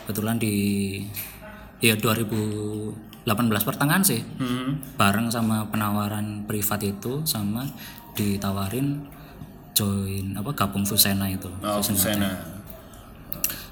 [0.05, 0.53] kebetulan di
[1.81, 1.97] ya
[3.23, 4.21] 2018 pertengahan sih
[4.95, 7.65] bareng sama penawaran privat itu sama
[8.11, 9.05] ditawarin
[9.71, 12.33] join apa gabung Fusena itu Oh, Fusena.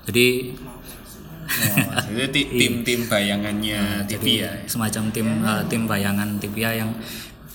[0.06, 0.54] jadi
[1.50, 4.54] Oh, itu ti- tim-tim bayangannya TV ya.
[4.64, 6.94] semacam tim eh, tim bayangan TPA yang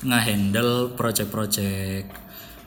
[0.02, 2.11] ngehandle project-project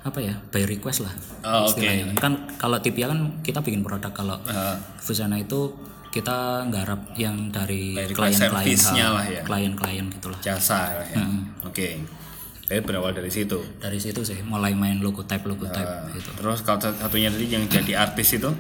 [0.02, 1.12] apa ya by request lah
[1.44, 1.78] Oh, oke.
[1.78, 2.16] istilahnya.
[2.16, 5.76] kan kalau TPA kan kita bikin produk kalau Ah, Fusana itu
[6.18, 9.42] kita nggarap yang dari By request klien-klien service-nya ah, lah ya.
[9.44, 11.22] klien-klien gitulah jasa lah ya.
[11.62, 12.02] Oke.
[12.64, 13.56] Tapi berawal dari situ.
[13.78, 16.10] dari situ sih mulai main logo type logo type Ah.
[16.12, 18.52] gitu Terus kalau satunya tadi yang jadi artis itu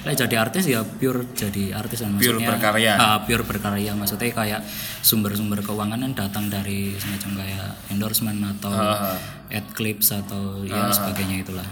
[0.00, 2.92] Lah jadi artis ya pure jadi artis kan Pure maksudnya berkarya.
[2.96, 4.60] ah, pure berkarya maksudnya kayak
[5.00, 9.16] sumber-sumber keuangan kan datang dari semacam kayak endorsement atau Ah.
[9.48, 11.64] ad clips atau ya sebagainya itulah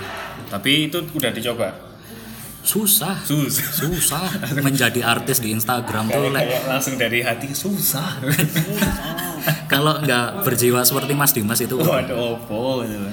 [0.47, 1.69] tapi itu udah dicoba.
[2.61, 3.67] Susah Susah.
[3.81, 4.23] susah
[4.59, 8.19] menjadi artis di Instagram tuh like, Kayak langsung dari hati susah.
[9.73, 13.09] kalau nggak berjiwa seperti Mas Dimas itu Waduh, opo gitu.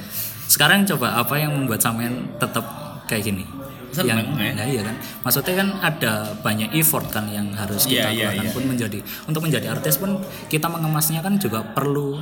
[0.47, 2.65] sekarang coba apa yang membuat sampean tetap
[3.05, 3.45] kayak gini
[3.89, 4.51] Seneng, yang ya.
[4.51, 8.43] nah iya kan maksudnya kan ada banyak effort kan yang harus kita Iya, iya, keluarkan
[8.43, 8.51] iya.
[8.51, 10.19] pun menjadi untuk menjadi artis pun
[10.51, 12.19] kita mengemasnya kan juga perlu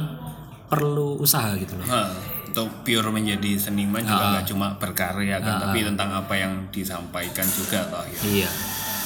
[0.69, 2.13] perlu usaha gitu loh Hah,
[2.53, 7.81] untuk pure menjadi seniman juga nggak cuma berkarya kan, tapi tentang apa yang disampaikan juga
[7.89, 8.05] toh.
[8.05, 8.21] Ya.
[8.29, 8.49] iya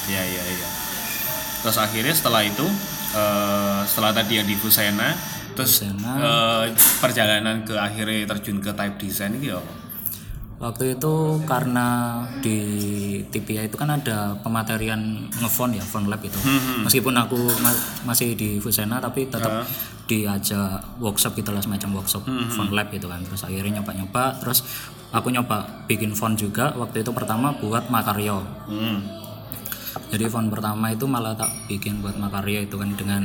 [0.07, 0.67] Iya iya iya.
[1.63, 2.67] Terus akhirnya setelah itu,
[3.15, 5.15] eh, setelah tadi yang di Busena,
[5.55, 6.11] terus Busena.
[6.19, 6.63] eh,
[6.99, 9.86] perjalanan ke akhirnya terjun ke type design apa?
[10.57, 11.13] Waktu itu
[11.45, 11.87] karena
[12.39, 12.57] di
[13.23, 14.97] TPA itu kan ada pematerian
[15.31, 16.33] ngefont ya font lab itu
[16.81, 19.69] meskipun aku ma- masih di Fusena tapi tetap
[20.05, 23.21] diajak workshop gitu lah semacam workshop font lab gitu kan.
[23.21, 24.65] Terus akhirnya nyoba-nyoba terus
[25.09, 26.73] aku nyoba bikin font juga.
[26.73, 28.99] Waktu itu pertama buat Makaryo Hmm.
[30.07, 33.23] jadi font pertama itu malah tak bikin buat makarya itu kan dengan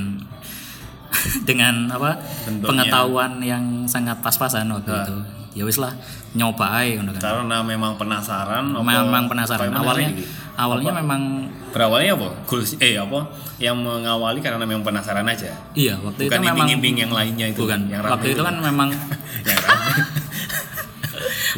[1.48, 2.16] dengan apa
[2.60, 5.16] pengetahuan yang sangat pas-pasan waktu itu.
[5.52, 5.92] Ya wis lah
[6.32, 8.72] nyoba aja kan Karena memang penasaran.
[8.72, 10.26] memang penasaran apa- awalnya apa-
[10.58, 11.20] awalnya memang
[11.70, 12.28] Berawalnya apa?
[12.44, 13.18] Goals eh apa?
[13.56, 15.48] Yang mengawali karena memang penasaran aja.
[15.72, 17.58] iya waktu Bukan itu memang iming-iming yang lainnya itu.
[17.58, 18.88] bukan Yang waktu itu kan memang
[19.42, 19.58] yang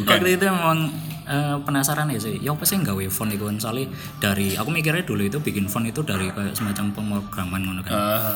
[0.07, 0.77] waktu itu memang
[1.25, 3.85] eh, penasaran ya sih ya apa sih nggawe font itu kan soalnya
[4.17, 8.31] dari aku mikirnya dulu itu bikin font itu dari kayak semacam pemrograman ngono kan Ah,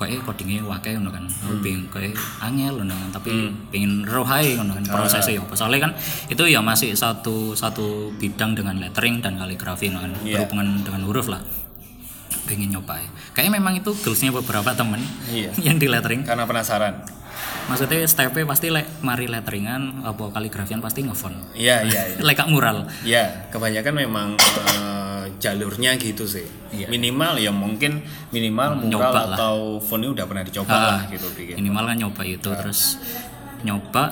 [0.00, 1.60] kayak codingnya wakai ngono kan aku Hmm.
[1.60, 3.30] pengen kayak angel ngono kan tapi
[3.68, 5.92] pengen rohai ngono kan prosesnya ya apa soalnya kan
[6.26, 7.86] itu ya masih satu satu
[8.16, 10.40] bidang dengan lettering dan kaligrafi ngono kan Iya.
[10.40, 11.44] berhubungan dengan huruf lah
[12.42, 13.08] pengen nyoba ya.
[13.32, 15.52] kayaknya memang itu goalsnya beberapa temen Iya.
[15.66, 17.04] yang di lettering karena penasaran.
[17.66, 22.18] maksudnya stepnya pasti lek mari letteringan apa kaligrafian pasti ngefont Iya, iya, iya.
[22.26, 24.28] lek kak mural Ya, kebanyakan memang
[25.20, 26.44] eh, jalurnya gitu sih.
[26.86, 28.90] Minimal ya mungkin minimal mural Iya.
[28.90, 29.36] Nyoba lah.
[29.36, 31.54] atau font udah pernah dicoba Ah, lah gitu bikin.
[31.56, 32.80] minimal kan nyoba itu terus
[33.60, 34.04] nyoba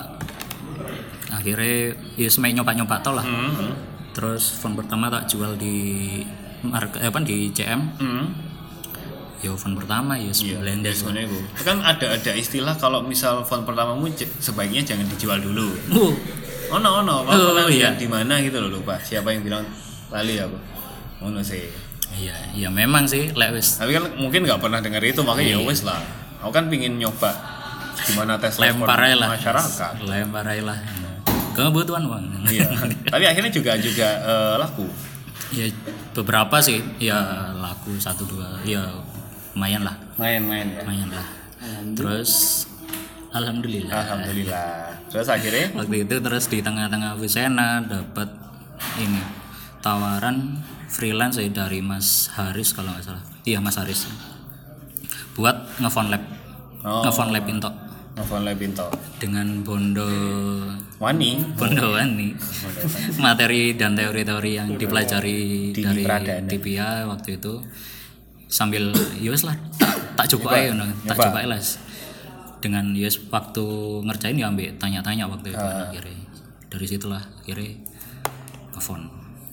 [1.29, 1.75] akhirnya
[2.15, 3.73] ya semek nyoba nyoba tau lah Hmm,
[4.11, 6.19] terus font pertama tak jual di
[6.61, 8.25] market apa di CM hmm.
[9.39, 11.39] ya font pertama ya Iya, Blender sebenarnya itu.
[11.61, 15.69] Kan ada ada istilah kalau misal font pertamamu sebaiknya jangan dijual dulu.
[15.95, 16.13] uh,
[16.69, 17.95] Oh no, no, Oh, pernah iya.
[17.95, 18.99] di mana gitu loh lupa.
[18.99, 19.65] Siapa yang bilang
[20.09, 20.53] lali apa?
[21.19, 21.67] Oh no sih.
[22.11, 25.61] iya iya memang sih lek wis Tapi kan mungkin nggak pernah dengar itu makanya ya
[25.61, 25.99] wes lah.
[26.39, 27.35] Aku kan pingin nyoba
[27.99, 29.93] gimana tes lempar aja lah masyarakat.
[30.01, 30.79] lempar aja lah
[31.51, 32.65] kebutuhan uang Iya.
[33.05, 34.87] Tapi akhirnya juga juga eh, laku.
[35.49, 35.65] ya
[36.13, 37.17] beberapa sih ya
[37.53, 38.85] laku satu dua ya
[39.51, 40.81] lumayan lah Main-main ya.
[40.81, 41.27] lumayan lah
[41.93, 42.63] terus
[43.29, 44.93] alhamdulillah Alhamdulillah.
[45.09, 48.29] Terus akhirnya waktu itu terus di tengah-tengah Visena dapat
[48.97, 49.19] ini
[49.79, 50.57] tawaran
[50.89, 53.23] freelance ya dari Mas Haris kalau nggak salah.
[53.45, 54.09] Iya Mas Haris.
[55.33, 56.23] Buat ngefont lab.
[56.79, 57.03] Oh.
[57.03, 57.67] ngefont lab into
[58.15, 58.87] nelfon lagi pinto.
[59.15, 60.07] dengan bondo
[60.99, 61.39] Wani.
[61.55, 62.31] bondoan nih
[63.23, 66.47] materi dan teori-teori yang dipelajari Di dari Pradana.
[66.47, 67.63] TPA waktu itu.
[68.49, 70.83] Sambil yus lah tak, tak coba aja no.
[71.05, 71.59] tak coba lah.
[72.59, 73.63] Dengan yus waktu
[74.03, 75.87] ngerjain ya ambil tanya-tanya waktu itu Ah.
[75.87, 76.19] akhirnya.
[76.67, 77.71] Dari situlah akhirnya
[78.73, 79.07] ngefont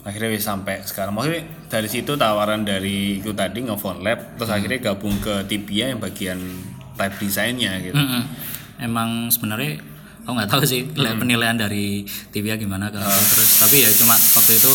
[0.07, 1.11] Akhirnya wis sampai sekarang.
[1.13, 4.57] Maksudnya dari situ tawaran dari itu tadi ngefont lab, terus Hmm.
[4.57, 6.39] akhirnya gabung ke Tibia yang bagian
[6.95, 7.93] type desainnya gitu.
[7.93, 8.23] Mm-mm.
[8.79, 9.81] emang sebenarnya
[10.21, 11.17] aku nggak tahu sih Hmm.
[11.17, 13.25] penilaian dari TPA gimana ke aku Ah.
[13.27, 14.73] terus tapi ya cuma waktu itu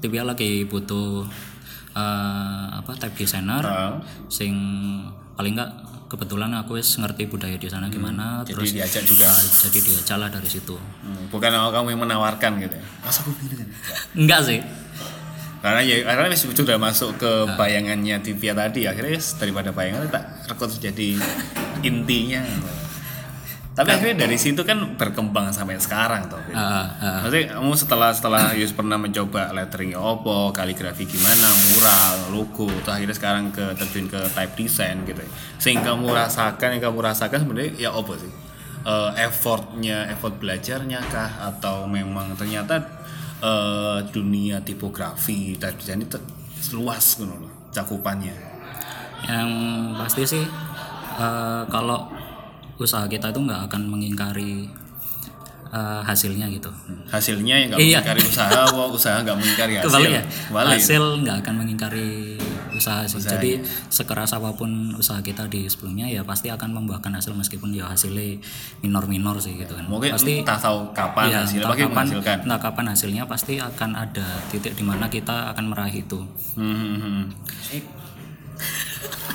[0.00, 1.28] TPA lagi butuh
[1.92, 2.02] eh,
[2.72, 4.00] apa type designer Ah.
[4.26, 4.56] sing
[5.32, 5.70] paling nggak
[6.14, 8.46] kebetulan aku wis ngerti budaya di sana gimana Hmm.
[8.46, 9.26] Jadi terus diajak juga.
[9.60, 12.84] jadi diajak lah dari situ Hmm, Bukan kamu yang menawarkan gitu ya.
[13.00, 13.68] Masa aku gini kan?
[14.14, 14.60] enggak sih
[15.58, 17.56] Karena ya karena wis sudah masuk ke Ah.
[17.56, 21.08] bayangannya Tibia tadi akhirnya daripada bayangan tak rekod jadi
[21.82, 22.44] intinya.
[23.74, 26.38] Tapi akhirnya dari situ kan berkembang sampai sekarang toh.
[26.46, 26.54] gitu.
[26.54, 27.26] Ah, ah.
[27.26, 33.16] Maksudnya kamu setelah setelah Yus pernah mencoba lettering opo, kaligrafi gimana, mural, logo, terus akhirnya
[33.18, 35.18] sekarang ke terjun ke type design gitu.
[35.18, 35.30] ya.
[35.58, 38.30] Sehingga kamu rasakan yang kamu rasakan sebenarnya ya opo sih?
[38.86, 42.78] Eh, effortnya, effort belajarnya kah atau memang ternyata
[43.42, 46.22] eh, dunia tipografi type design itu
[46.78, 48.54] luas gitu loh cakupannya.
[49.24, 49.48] yang
[49.96, 50.44] pasti sih
[51.16, 52.12] eh, kalau
[52.76, 54.66] usaha kita itu nggak akan mengingkari
[55.70, 56.70] eh, hasilnya gitu
[57.06, 57.98] Hasilnya yang nggak Iya.
[57.98, 59.88] mengingkari usaha, wah usaha nggak mengingkari hasil.
[59.88, 60.70] kebalik ya Kebalik.
[60.76, 62.08] hasil nggak akan mengingkari
[62.72, 67.30] usaha sih jadi sekeras apa pun usaha kita di sebelumnya ya pasti akan membuahkan hasil
[67.32, 68.42] meskipun ya hasilnya
[68.80, 72.36] minor-minor sih gitu kan Mungkin pasti entah tahu kapan ya, hasilnya, entah kapan, menghasilkan.
[72.42, 76.18] entah kapan hasilnya pasti akan ada titik di mana kita akan meraih itu
[76.54, 77.24] Hmm, hmm, hmm.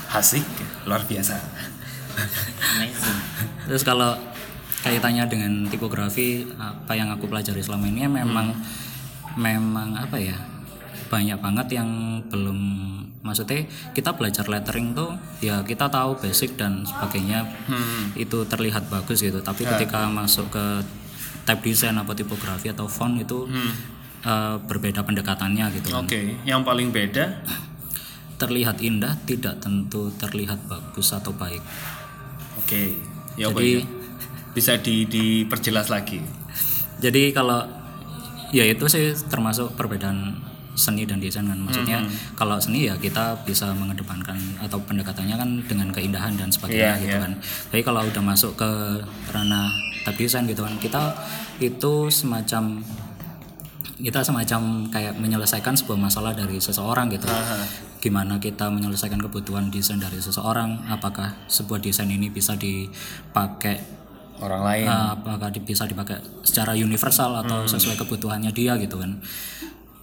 [0.09, 0.41] Asik,
[0.83, 1.37] luar biasa.
[3.67, 4.15] Terus kalau
[4.79, 8.55] kaitannya dengan tipografi apa yang aku pelajari selama ini ya memang
[9.35, 10.35] memang apa ya
[11.09, 12.59] banyak banget yang belum
[13.19, 15.11] maksudnya kita belajar lettering tuh
[15.43, 17.43] ya kita tahu basic dan sebagainya
[18.15, 19.43] itu terlihat bagus gitu.
[19.43, 20.65] Tapi ketika masuk ke
[21.43, 23.49] type design atau tipografi atau font itu
[24.23, 26.05] eh, berbeda pendekatannya gitu kan.
[26.07, 27.43] Oke, yang paling beda,
[28.39, 31.59] terlihat indah tidak tentu terlihat bagus atau baik
[32.69, 32.83] oke,
[33.35, 33.97] ya apa Jadi- ya?
[34.49, 36.21] Bisa di diperjelas lagi.
[36.99, 37.63] jadi kalau
[38.49, 40.35] ya itu sih termasuk perbedaan
[40.75, 42.11] seni dan desain kan maksudnya Hmm.
[42.35, 47.15] kalau seni ya kita bisa mengedepankan atau pendekatannya kan dengan keindahan dan sebagainya Iya, gitu
[47.15, 47.21] iya.
[47.21, 47.33] kan
[47.69, 48.67] tapi kalau udah masuk ke
[49.29, 49.71] ranah
[50.03, 51.15] type design gitu kan kita
[51.59, 52.83] itu semacam
[53.97, 57.27] kita semacam kayak menyelesaikan sebuah masalah dari seseorang gitu
[57.99, 63.99] gimana kita menyelesaikan kebutuhan desain dari seseorang apakah sebuah desain ini bisa dipakai
[64.39, 64.85] orang lain.
[64.87, 69.19] uh, apakah bisa dipakai secara universal atau sesuai kebutuhannya dia gitu kan.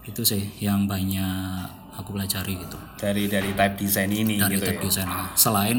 [0.05, 2.77] Itu sih yang banyak aku pelajari gitu.
[3.01, 4.83] Dari dari type design ini dari gitu tab ya.
[4.85, 5.77] design selain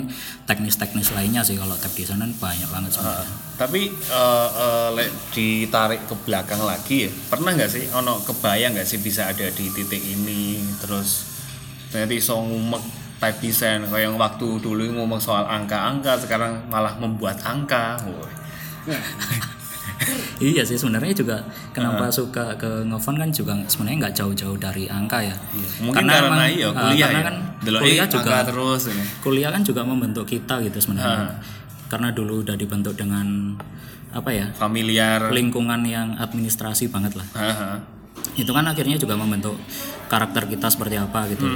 [0.49, 6.01] teknis-teknis lainnya sih kalau tab design kan banyak banget sebenarnya Tapi eh, eh, lek ditarik
[6.09, 10.01] ke belakang lagi ya, pernah nggak sih ono kebayang nggak sih bisa ada di titik
[10.01, 11.36] ini terus
[11.97, 12.83] ternyata iso ngumek
[13.17, 17.97] type design kayak yang waktu dulu ngomong soal angka-angka sekarang malah membuat angka.
[20.37, 21.41] Iya sih sebenarnya juga
[21.73, 25.33] kenapa suka ke ngefont kan juga sebenarnya nggak jauh-jauh dari angka ya.
[25.81, 27.25] Mungkin karena, emang, iya uh, kuliah karena ya.
[27.25, 27.35] kan
[27.65, 29.03] Delok, kuliah eh, juga angka terus ini.
[29.25, 31.41] kuliah kan juga membentuk kita gitu sebenarnya.
[31.89, 33.57] Karena dulu udah dibentuk dengan
[34.13, 35.33] apa ya familiar.
[35.33, 37.27] lingkungan yang administrasi banget lah.
[37.33, 37.96] Haha.
[38.35, 39.55] Itu kan akhirnya juga membentuk
[40.11, 41.47] karakter kita seperti apa gitu.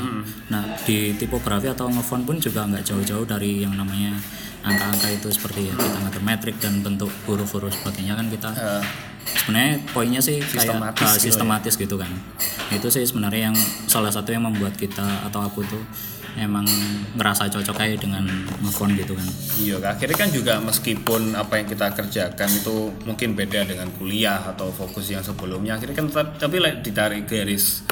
[0.47, 4.15] Nah di tipografi atau ngefont pun juga nggak jauh-jauh dari yang namanya
[4.61, 8.49] angka-angka itu seperti ya kita ngatur metrik dan bentuk huruf-huruf sebagainya kan kita
[9.25, 11.21] sebenarnya poinnya sih kayak Sistematis uh, gitu ya.
[11.21, 12.11] sistematis gitu kan
[12.69, 13.57] itu sih sebenarnya yang
[13.89, 15.81] salah satu yang membuat kita atau aku tuh
[16.39, 16.63] emang
[17.19, 18.23] ngerasa cocok kayak dengan
[18.63, 19.27] ngefont gitu kan
[19.59, 24.71] Iya, akhirnya kan juga meskipun apa yang kita kerjakan itu mungkin beda dengan kuliah atau
[24.71, 27.83] fokus yang sebelumnya, akhirnya kan tetap, tapi like, ditarik garis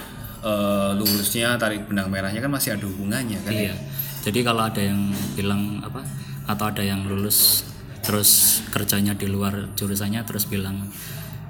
[0.41, 3.51] eh, lurusnya, tarik benang merahnya kan masih ada hubungannya kan?
[3.51, 3.75] iya
[4.23, 6.03] jadi kalau ada yang bilang apa
[6.49, 7.63] atau ada yang lulus
[8.03, 10.89] terus kerjanya di luar jurusannya terus bilang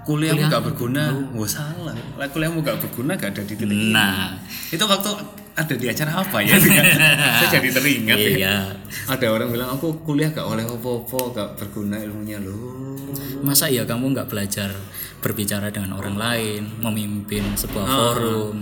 [0.10, 1.94] Kuliahmu gak berguna, wah salah.
[2.18, 3.94] Lah kuliahmu gak berguna gak ada di titik ini.
[3.94, 4.42] nah
[4.74, 5.12] Itu waktu
[5.60, 6.56] ada di acara apa ya?
[7.40, 8.30] Saya jadi teringat ya.
[8.32, 8.56] iya
[9.06, 12.96] Ada orang bilang aku kuliah gak oleh apa-apa, gak berguna ilmunya loh.
[13.40, 14.68] masa ya kamu nggak belajar
[15.20, 18.56] berbicara dengan orang lain memimpin sebuah forum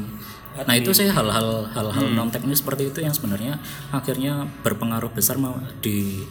[0.58, 3.58] nah itu sih hal-hal hal-hal non teknis seperti itu yang sebenarnya
[3.90, 6.22] akhirnya berpengaruh besar mau di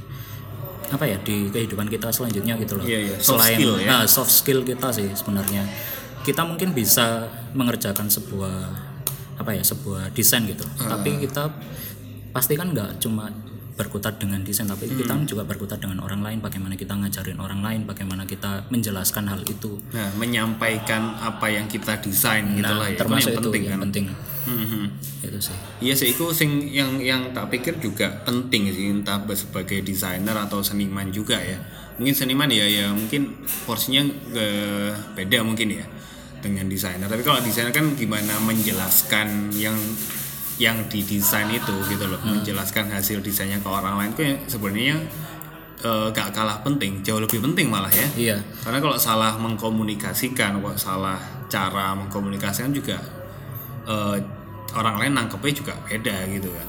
[0.86, 3.16] apa ya di kehidupan kita selanjutnya gitu loh Iya, iya.
[3.18, 3.86] Soft selain skill ya.
[3.88, 5.62] nah, soft skill kita sih sebenarnya
[6.22, 8.54] kita mungkin bisa mengerjakan sebuah
[9.36, 11.52] apa ya sebuah desain gitu tapi kita
[12.30, 13.28] pasti kan nggak cuma
[13.76, 15.28] berkutat dengan desain tapi kita Hmm.
[15.28, 19.76] juga berkutat dengan orang lain bagaimana kita ngajarin orang lain bagaimana kita menjelaskan hal itu
[19.92, 22.96] Nah, menyampaikan apa yang kita desain gitu lah ya.
[22.96, 23.82] Itu termasuk yang itu penting yang kan.
[23.84, 24.04] penting
[24.46, 24.82] Mhm.
[25.22, 29.82] itu sih Iya sih, itu sing yang yang tak pikir juga penting sih entah sebagai
[29.82, 31.60] desainer atau seniman juga ya.
[31.96, 34.00] Mungkin seniman ya ya mungkin porsinya
[34.32, 35.84] eh, beda mungkin ya
[36.46, 37.10] dengan desainer.
[37.10, 39.74] Tapi kalau desainer kan gimana menjelaskan yang
[40.56, 44.96] yang didesain itu gitu loh, menjelaskan hasil desainnya ke orang lain itu ya sebenarnya
[45.84, 48.08] eh, gak kalah penting, jauh lebih penting malah ya.
[48.16, 52.96] iya Karena kalau salah mengkomunikasikan, kok salah cara mengkomunikasikan juga
[53.84, 54.16] eh,
[54.72, 56.68] orang lain nangkepnya juga beda gitu kan.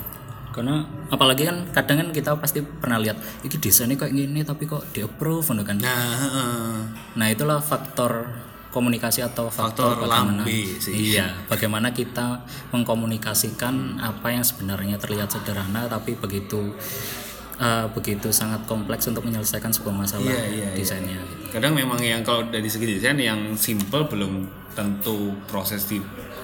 [0.58, 0.82] karena
[1.14, 3.14] apalagi kan kadang kan kita pasti pernah lihat
[3.46, 6.74] ini desainnya kayak gini tapi kok di approve kan Nah, heeh.
[7.14, 8.26] nah itulah faktor
[8.70, 10.44] komunikasi atau faktor, Faktor bagaimana
[10.78, 10.94] sih.
[11.14, 16.76] iya bagaimana kita mengkomunikasikan apa yang sebenarnya terlihat sederhana tapi begitu
[17.56, 20.70] eh, begitu sangat kompleks untuk menyelesaikan sebuah masalah Iya, iya, iya.
[20.74, 21.54] desainnya gitu.
[21.54, 25.98] kadang memang yang kalau dari segi desain yang simple belum tentu proses di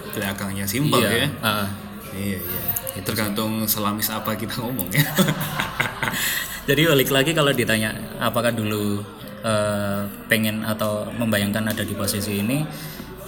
[0.09, 1.29] belakangnya simple iya ya.
[1.41, 1.67] ah.
[2.13, 2.61] Iya iya.
[3.01, 5.01] Tergantung selamis apa kita ngomong ya.
[6.69, 9.01] Jadi balik lagi kalau ditanya apakah dulu
[9.43, 12.63] eh, pengen atau membayangkan ada di posisi ini,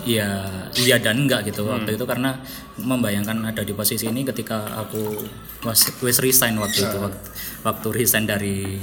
[0.08, 0.48] ya
[0.80, 2.40] iya dan enggak gitu waktu itu karena
[2.80, 5.16] membayangkan ada di posisi ini ketika aku
[5.66, 7.20] was wis resign waktu itu waktu,
[7.66, 8.80] waktu resign dari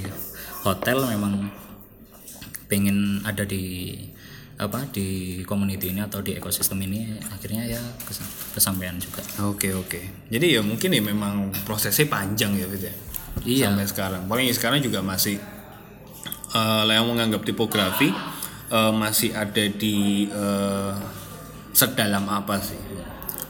[0.67, 1.51] hotel memang
[2.67, 3.95] pengen ada di
[4.63, 9.19] apa di community ini atau di ekosistem ini akhirnya ya kes- kesampaian juga.
[9.51, 9.99] Oke oke.
[10.31, 12.95] Jadi ya mungkin ya memang prosesnya panjang ya Fit ya.
[13.43, 13.67] Iya.
[13.73, 14.23] Sampai sekarang.
[14.31, 15.41] Paling sekarang juga masih
[16.53, 18.13] eh yang menganggap tipografi
[18.69, 20.93] eh, masih ada di eh,
[21.73, 22.79] sedalam apa sih?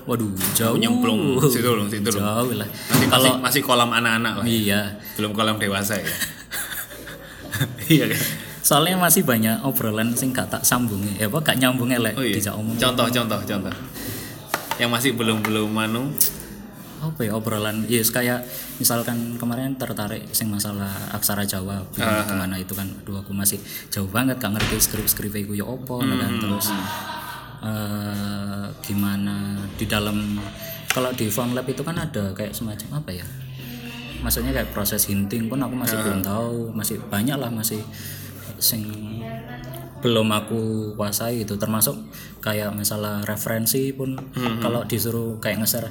[0.02, 2.18] Waduh, jauh Nyemplung situ loh, situ loh.
[2.26, 2.66] Jauh lah.
[2.66, 4.44] Masih, Kalau masih, masih kolam anak-anak lah.
[4.46, 6.10] iya, Belum kolam dewasa ya.
[7.92, 8.22] iya kan?
[8.62, 11.18] soalnya masih banyak obrolan sing gak tak sambungi.
[11.18, 12.34] Ya apa gak nyambungnya lek Oh iya.
[12.38, 12.74] dijak omong.
[12.78, 13.74] Contoh contoh contoh.
[14.78, 16.10] Yang masih belum belum manu.
[17.02, 17.82] Apa ya obrolan?
[17.90, 18.46] Yes kayak
[18.78, 23.58] misalkan kemarin tertarik sing masalah aksara Jawa Ah, gimana, gimana itu kan aduh aku masih
[23.90, 26.32] jauh banget gak ngerti skrip-skrip iku ya nah Hmm, kan?
[26.38, 26.66] Terus
[27.62, 29.34] eh, gimana
[29.74, 30.38] di dalam
[30.88, 33.26] kalau di form lab itu kan ada kayak semacam apa ya?
[34.22, 37.82] Maksudnya kayak proses hinting pun aku masih belum tahu masih banyak lah masih
[38.62, 38.86] sing
[39.98, 41.58] belum aku kuasai itu.
[41.58, 41.98] Termasuk
[42.38, 45.90] kayak misalnya referensi pun Hmm, kalau disuruh kayak nge-share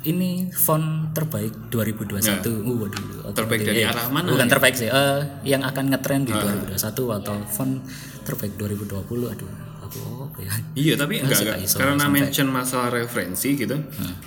[0.00, 3.34] ini font terbaik 2021 uh, waduh Ya.
[3.34, 4.50] Terbaik dari eh, arah mana bukan ya?
[4.50, 6.78] terbaik sih eh, yang akan ngetren di 2021
[7.18, 7.82] atau font
[8.22, 8.94] terbaik 2020
[9.28, 11.54] aduh aku apa ya Iya tapi enggak, enggak.
[11.54, 13.76] gak iso karena sampai- mention masalah referensi gitu.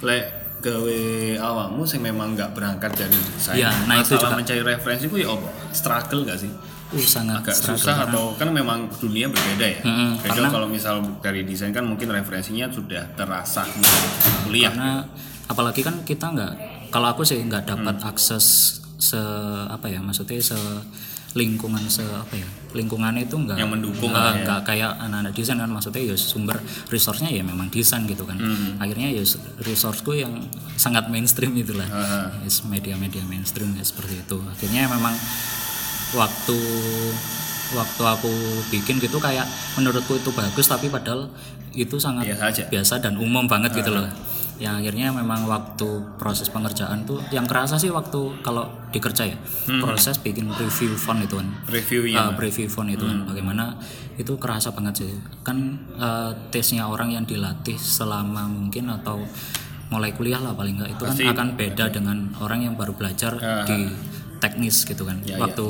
[0.02, 0.24] Lek
[0.60, 1.00] gawe
[1.40, 3.58] awakmu sing memang nggak berangkat dari desain.
[3.58, 4.36] Iya, nah itu juga.
[4.36, 5.50] mencari referensi ku ya apa?
[5.72, 6.52] Struggle gak sih?
[6.92, 9.82] uh, sangat Agak struggle susah karena- atau kan memang dunia berbeda ya.
[9.82, 13.66] Mm-mm, Beda kalau misal dari desain kan mungkin referensinya sudah terasa
[14.44, 14.70] kuliah.
[14.70, 15.08] karena
[15.52, 16.54] apalagi kan kita nggak
[16.88, 18.08] kalau aku sih nggak dapat Hmm.
[18.08, 18.45] akses
[18.97, 19.20] se
[19.68, 20.56] apa ya maksudnya se
[21.32, 24.56] lingkungan se apa ya lingkungannya itu nggak Yang mendukung nggak lah ya.
[24.64, 28.76] kayak anak-anak desain kan maksudnya ya sumber resource-nya ya memang desain gitu kan Hmm.
[28.78, 29.24] akhirnya ya
[29.60, 30.34] resourceku yang
[30.76, 31.88] sangat mainstream itulah.
[32.41, 35.16] Yes, media-media mainstream ya seperti itu akhirnya memang
[36.14, 36.58] waktu
[37.72, 38.32] waktu aku
[38.68, 41.32] bikin gitu kayak menurutku itu bagus tapi padahal
[41.72, 42.64] itu sangat Biasa aja.
[42.68, 44.04] biasa dan umum banget gitu loh
[44.62, 45.89] yang akhirnya memang waktu
[46.22, 49.38] proses pengerjaan tuh yang kerasa sih waktu kalau dikerja ya
[49.82, 51.49] proses bikin review font itu kan.
[51.66, 52.30] Reviewnya.
[52.30, 53.26] uh, review font itu kan.
[53.26, 53.74] Bagaimana
[54.22, 55.09] itu kerasa banget sih.
[55.41, 59.26] Kan uh, tesnya orang yang dilatih selama mungkin atau
[59.89, 63.41] mulai kuliah lah paling enggak itu Pasti- kan akan beda dengan orang yang baru belajar
[63.66, 63.89] di
[64.38, 65.26] teknis gitu kan.
[65.26, 65.66] Ya, waktu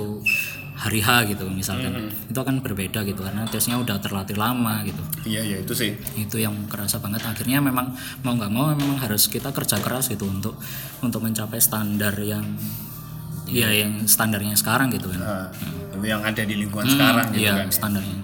[0.81, 2.09] hari H gitu misalkan.
[2.25, 5.01] Itu akan berbeda gitu karena tesnya udah terlatih lama gitu.
[5.29, 5.93] Iya ya itu sih.
[6.17, 7.21] itu yang kerasa banget.
[7.21, 7.93] Akhirnya memang
[8.25, 10.57] mau nggak mau memang harus kita kerja keras gitu untuk
[11.05, 12.43] untuk mencapai standar yang
[13.45, 15.21] ya yang standarnya sekarang gitu kan.
[15.21, 15.47] Nah,
[16.01, 17.69] yang ada di lingkungan sekarang gitu iya kan.
[17.69, 18.21] standar yang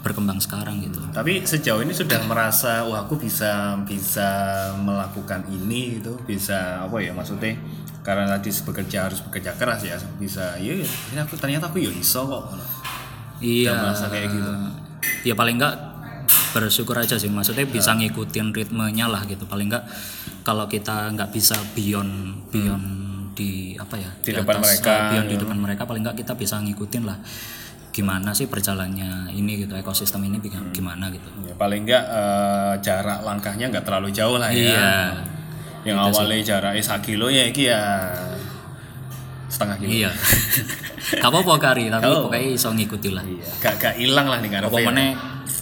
[0.00, 0.96] berkembang sekarang gitu.
[1.12, 4.28] Tapi sejauh ini sudah merasa wah aku bisa bisa
[4.80, 7.52] melakukan ini gitu, bisa apa ya maksudnya
[8.00, 11.92] karena tadi bekerja harus bekerja keras ya bisa iya ya ini aku ternyata aku ya
[11.92, 12.44] iso kok.
[13.40, 13.72] Iya.
[13.72, 14.52] Merasa kayak gitu.
[15.24, 15.74] ya paling nggak
[16.50, 19.44] bersyukur aja sih maksudnya bisa ngikutin ritmenya lah gitu.
[19.44, 19.84] Paling nggak
[20.40, 22.86] kalau kita nggak bisa beyond beyond
[23.36, 25.40] di apa ya Di depan mereka, uh, beyond di ya.
[25.40, 27.16] depan mereka paling nggak kita bisa ngikutin lah
[27.90, 31.26] gimana sih perjalannya ini gitu ekosistem ini bikin- gimana gitu.
[31.42, 34.56] Ya paling enggak eh, jarak langkahnya nggak terlalu jauh lah ya.
[34.72, 34.90] Iya
[35.86, 37.80] yang awalnya jaraknya 1 kilo ya iki ya
[39.50, 39.90] setengah kilo.
[39.90, 40.10] Iya.
[41.18, 42.30] Gak apa-apa kari tapi Oh.
[42.30, 43.24] pokoknya iso ngikuti lah.
[43.26, 43.50] Iya.
[43.58, 45.04] Gak gak hilang lah nih apa mana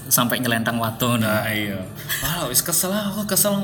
[0.09, 1.81] sampai nyelentang waton nah iya.
[2.25, 3.55] Wah wis kesel lah aku kesel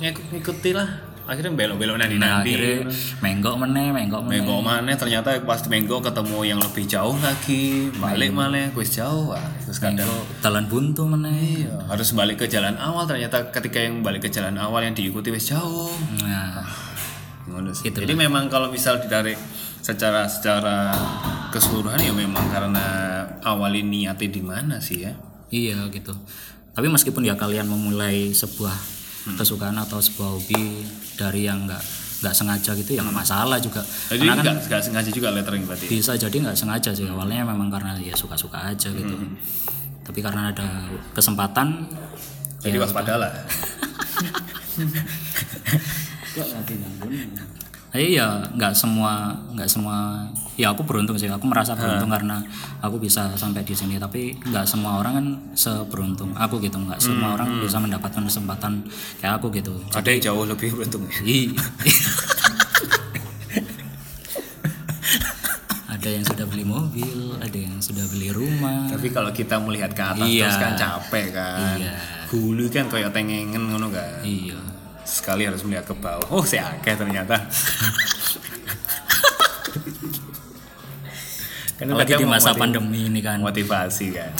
[0.00, 0.88] ngikut ngikuti lah
[1.24, 2.84] akhirnya belok-belok nanti nah nanti akhirnya
[3.24, 4.44] menggok meneh menggok meneh.
[4.44, 9.32] Menggo mana ternyata pas menggo ketemu yang lebih jauh lagi balik malah wis jauh.
[9.32, 11.64] Wah terus kadang Menggok jalan buntu meneh.
[11.64, 13.08] Iya, harus balik ke jalan awal.
[13.08, 15.88] Ternyata ketika yang balik ke jalan awal yang diikuti wis jauh.
[16.20, 16.60] Nah
[17.44, 17.88] Ngono sih.
[17.88, 19.36] jadi memang kalau misal ditarik
[19.80, 20.92] secara secara
[21.48, 22.84] keseluruhan ya memang karena
[23.40, 25.12] awali niatnya di mana sih ya?
[25.48, 26.12] Iya gitu.
[26.72, 28.92] Tapi meskipun ya kalian memulai sebuah
[29.24, 29.40] Hmm.
[29.40, 30.84] kesukaan atau sebuah hobi
[31.14, 31.82] dari yang nggak
[32.24, 33.84] nggak sengaja gitu ya nggak masalah juga.
[34.08, 37.44] jadi Karena kan nggak nggak sengaja juga lettering berarti bisa jadi nggak sengaja sih awalnya
[37.44, 39.14] memang karena ya suka-suka aja gitu.
[39.14, 39.36] Hmm.
[40.04, 41.88] Tapi karena ada kesempatan
[42.64, 43.28] jadi waspadalah
[47.94, 52.42] Eh, iya nggak semua nggak semua ya aku beruntung sih aku merasa beruntung karena
[52.80, 57.38] aku bisa sampai di sini tapi nggak semua orang kan seberuntung aku gitu nggak semua
[57.38, 58.82] orang bisa mendapatkan kesempatan
[59.18, 61.54] kayak aku gitu ada yang jauh lebih beruntung ya Ih.
[65.86, 68.90] ada yang sudah beli mobil, ada yang sudah beli rumah.
[68.92, 70.44] tapi kalau kita melihat ke atas Iya.
[70.44, 71.94] terus kan capek kan Iya.
[72.28, 74.58] hulu kan kayak tengengen ngono kan Iya.
[75.04, 76.24] Sekali harus melihat ke bawah.
[76.28, 77.36] Oh si akeh ternyata.
[81.74, 83.42] Kan kadang di masa pandemi ini kan.
[83.42, 84.30] Motivasi kan?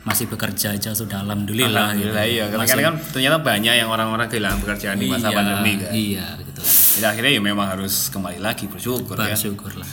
[0.00, 2.44] Masih bekerja aja sudah alhamdulillah, Alhamdulillah iya.
[2.48, 5.90] Karena Masih- kan ternyata banyak yang orang-orang kehilangan pekerjaan di masa Iya, pandemi kan?
[5.92, 6.60] Iya gitu.
[6.98, 9.30] jadi akhirnya ya memang harus kembali lagi bersyukur ya.
[9.30, 9.90] Bersyukur lah.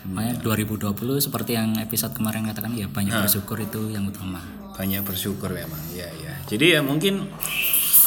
[0.00, 4.40] Makanya 2020 seperti yang episode kemarin katakan ya banyak bersyukur itu yang utama.
[4.70, 7.28] banyak bersyukur memang ya ya jadi ya mungkin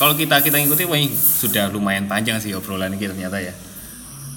[0.03, 3.55] kalau kita kita ngikuti wah sudah lumayan panjang sih obrolan ini ternyata ya.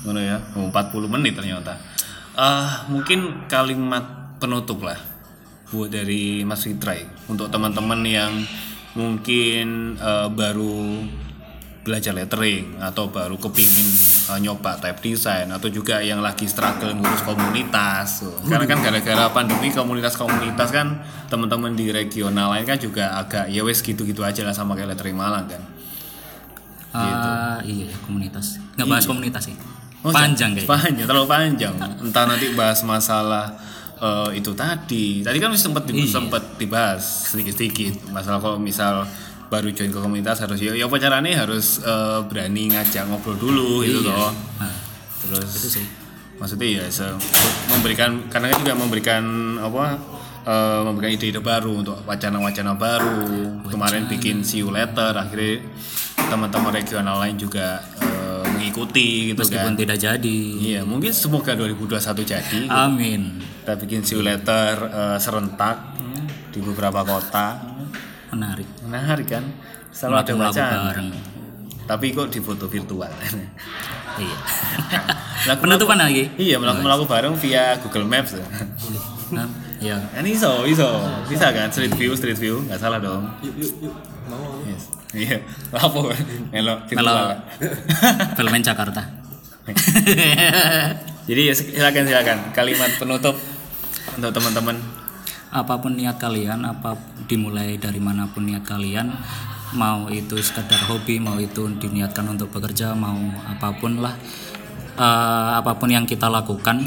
[0.06, 0.70] Ngono ya 40
[1.10, 1.74] menit ternyata.
[2.38, 4.94] Ah mungkin kalimat penutup lah
[5.74, 7.10] buat dari Mas Fitrai.
[7.26, 8.46] Untuk teman-teman yang
[8.94, 11.02] mungkin eh, baru
[11.86, 13.86] belajar lettering atau baru kepingin
[14.26, 18.34] eh, nyoba type design atau juga yang lagi struggle ngurus komunitas tuh.
[18.44, 23.78] karena kan gara-gara pandemi komunitas-komunitas kan teman-teman di regional lain kan juga agak ya wes
[23.80, 25.62] gitu-gitu aja lah sama kayak lettering Malang kan
[26.90, 28.56] Ah, iya komunitas.
[28.72, 29.56] Nggak bahas komunitas sih.
[30.00, 30.70] Oh, Panjang kayaknya.
[30.70, 33.52] panjang terlalu panjang entah nanti bahas masalah
[33.96, 39.02] eh, itu tadi tadi kan sempat di- sempat dibahas sedikit-sedikit masalah kalau misal
[39.46, 43.80] baru join ke komunitas harus ya, ya apa caranya harus eh, berani ngajak ngobrol dulu
[43.80, 44.74] gitu loh Nah,
[45.20, 45.86] terus itu sih.
[46.36, 47.16] maksudnya ya se-
[47.66, 49.22] memberikan karena kan juga memberikan
[49.58, 49.84] apa
[50.42, 53.24] eh, memberikan ide-ide baru untuk wacana-wacana baru.
[53.66, 55.62] Kemarin bikin see you letter akhirnya
[56.16, 60.38] teman-teman regional lain juga eh, mengikuti gitu Meskipun kan tidak jadi.
[60.56, 63.38] iya mungkin semoga 2021 jadi Amin.
[63.62, 65.94] kita bikin see you letter eh, serentak
[66.50, 67.75] di beberapa kota
[68.36, 68.68] Menarik.
[68.82, 69.44] menarik kan
[69.88, 71.08] selalu ada wacana bareng.
[71.84, 73.08] tapi kok di foto virtual
[74.16, 74.36] Iya.
[75.44, 76.24] Melaku- Penutupan lagi.
[76.36, 78.44] iya melaku melaku bareng via Google Maps ya.
[79.84, 80.88] Kan iso, iso.
[81.26, 83.28] Bisa kan street view, street view, nggak salah dong.
[83.40, 83.94] Yuk yuk yuk.
[84.26, 84.64] Mau.
[84.64, 84.88] Yes.
[85.12, 85.36] Iya.
[85.76, 86.16] Apa?
[86.48, 87.12] Melo Melo.
[88.34, 89.04] Filmen Jakarta.
[91.26, 93.36] Jadi ya silakan silakan kalimat penutup
[94.14, 94.76] untuk teman-teman.
[95.56, 99.08] Apa pun niat kalian, apa dimulai dari mana pun niat kalian,
[99.72, 103.16] mau itu sekedar hobi, mau itu diniatkan untuk bekerja, mau
[103.48, 104.12] apa pun lah,
[105.00, 106.84] eh, apa pun yang kita lakukan,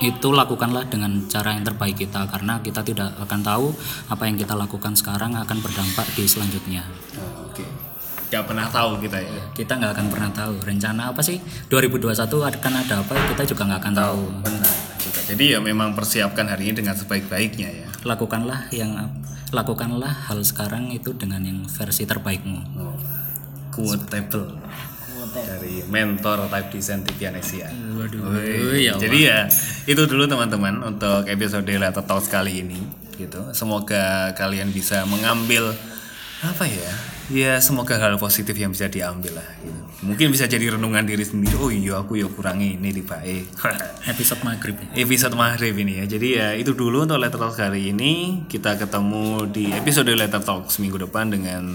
[0.00, 3.66] itu lakukanlah dengan cara yang terbaik kita, karena kita tidak akan tahu
[4.08, 6.84] apa yang kita lakukan sekarang akan berdampak di selanjutnya.
[7.44, 7.64] Oke.
[8.26, 9.42] Gak pernah tahu kita ya.
[9.54, 11.38] Kita nggak akan pernah tahu rencana apa sih
[11.70, 14.22] 2021 akan ada apa, kita juga nggak akan tahu.
[14.42, 15.20] Benar juga.
[15.30, 17.88] Jadi ya memang persiapkan hari ini dengan sebaik-baiknya ya.
[18.02, 18.98] Lakukanlah yang
[19.54, 22.60] lakukanlah hal sekarang itu dengan yang versi terbaikmu.
[22.82, 22.98] Oh.
[23.70, 24.56] Quotable
[25.36, 27.68] dari mentor type design Tipianesia.
[27.68, 29.44] Waduh, Wih, ya Jadi ya
[29.84, 32.80] itu dulu teman-teman untuk episode Letter Talks kali ini
[33.16, 33.52] gitu.
[33.52, 35.76] Semoga kalian bisa mengambil
[36.46, 36.92] apa ya?
[37.26, 39.82] Ya semoga hal positif yang bisa diambil lah gitu.
[40.06, 41.58] Mungkin bisa jadi renungan diri sendiri.
[41.58, 43.50] Oh iya aku ya kurangi ini di baik.
[44.12, 46.04] episode maghrib episode maghrib ini ya.
[46.06, 48.44] Jadi ya itu dulu untuk Letter Talks kali ini.
[48.46, 51.74] Kita ketemu di episode Letter Talks minggu depan dengan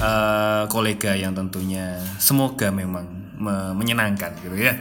[0.00, 3.04] eh, kolega yang tentunya semoga memang
[3.36, 4.80] me- menyenangkan gitu ya.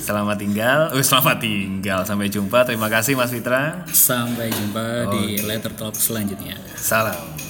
[0.00, 0.96] Selamat tinggal.
[0.96, 2.00] Oh, selamat tinggal.
[2.08, 2.64] Sampai jumpa.
[2.64, 3.84] Terima kasih Mas Fitra.
[3.92, 6.56] Sampai jumpa di letter talk selanjutnya.
[6.72, 7.49] Salam.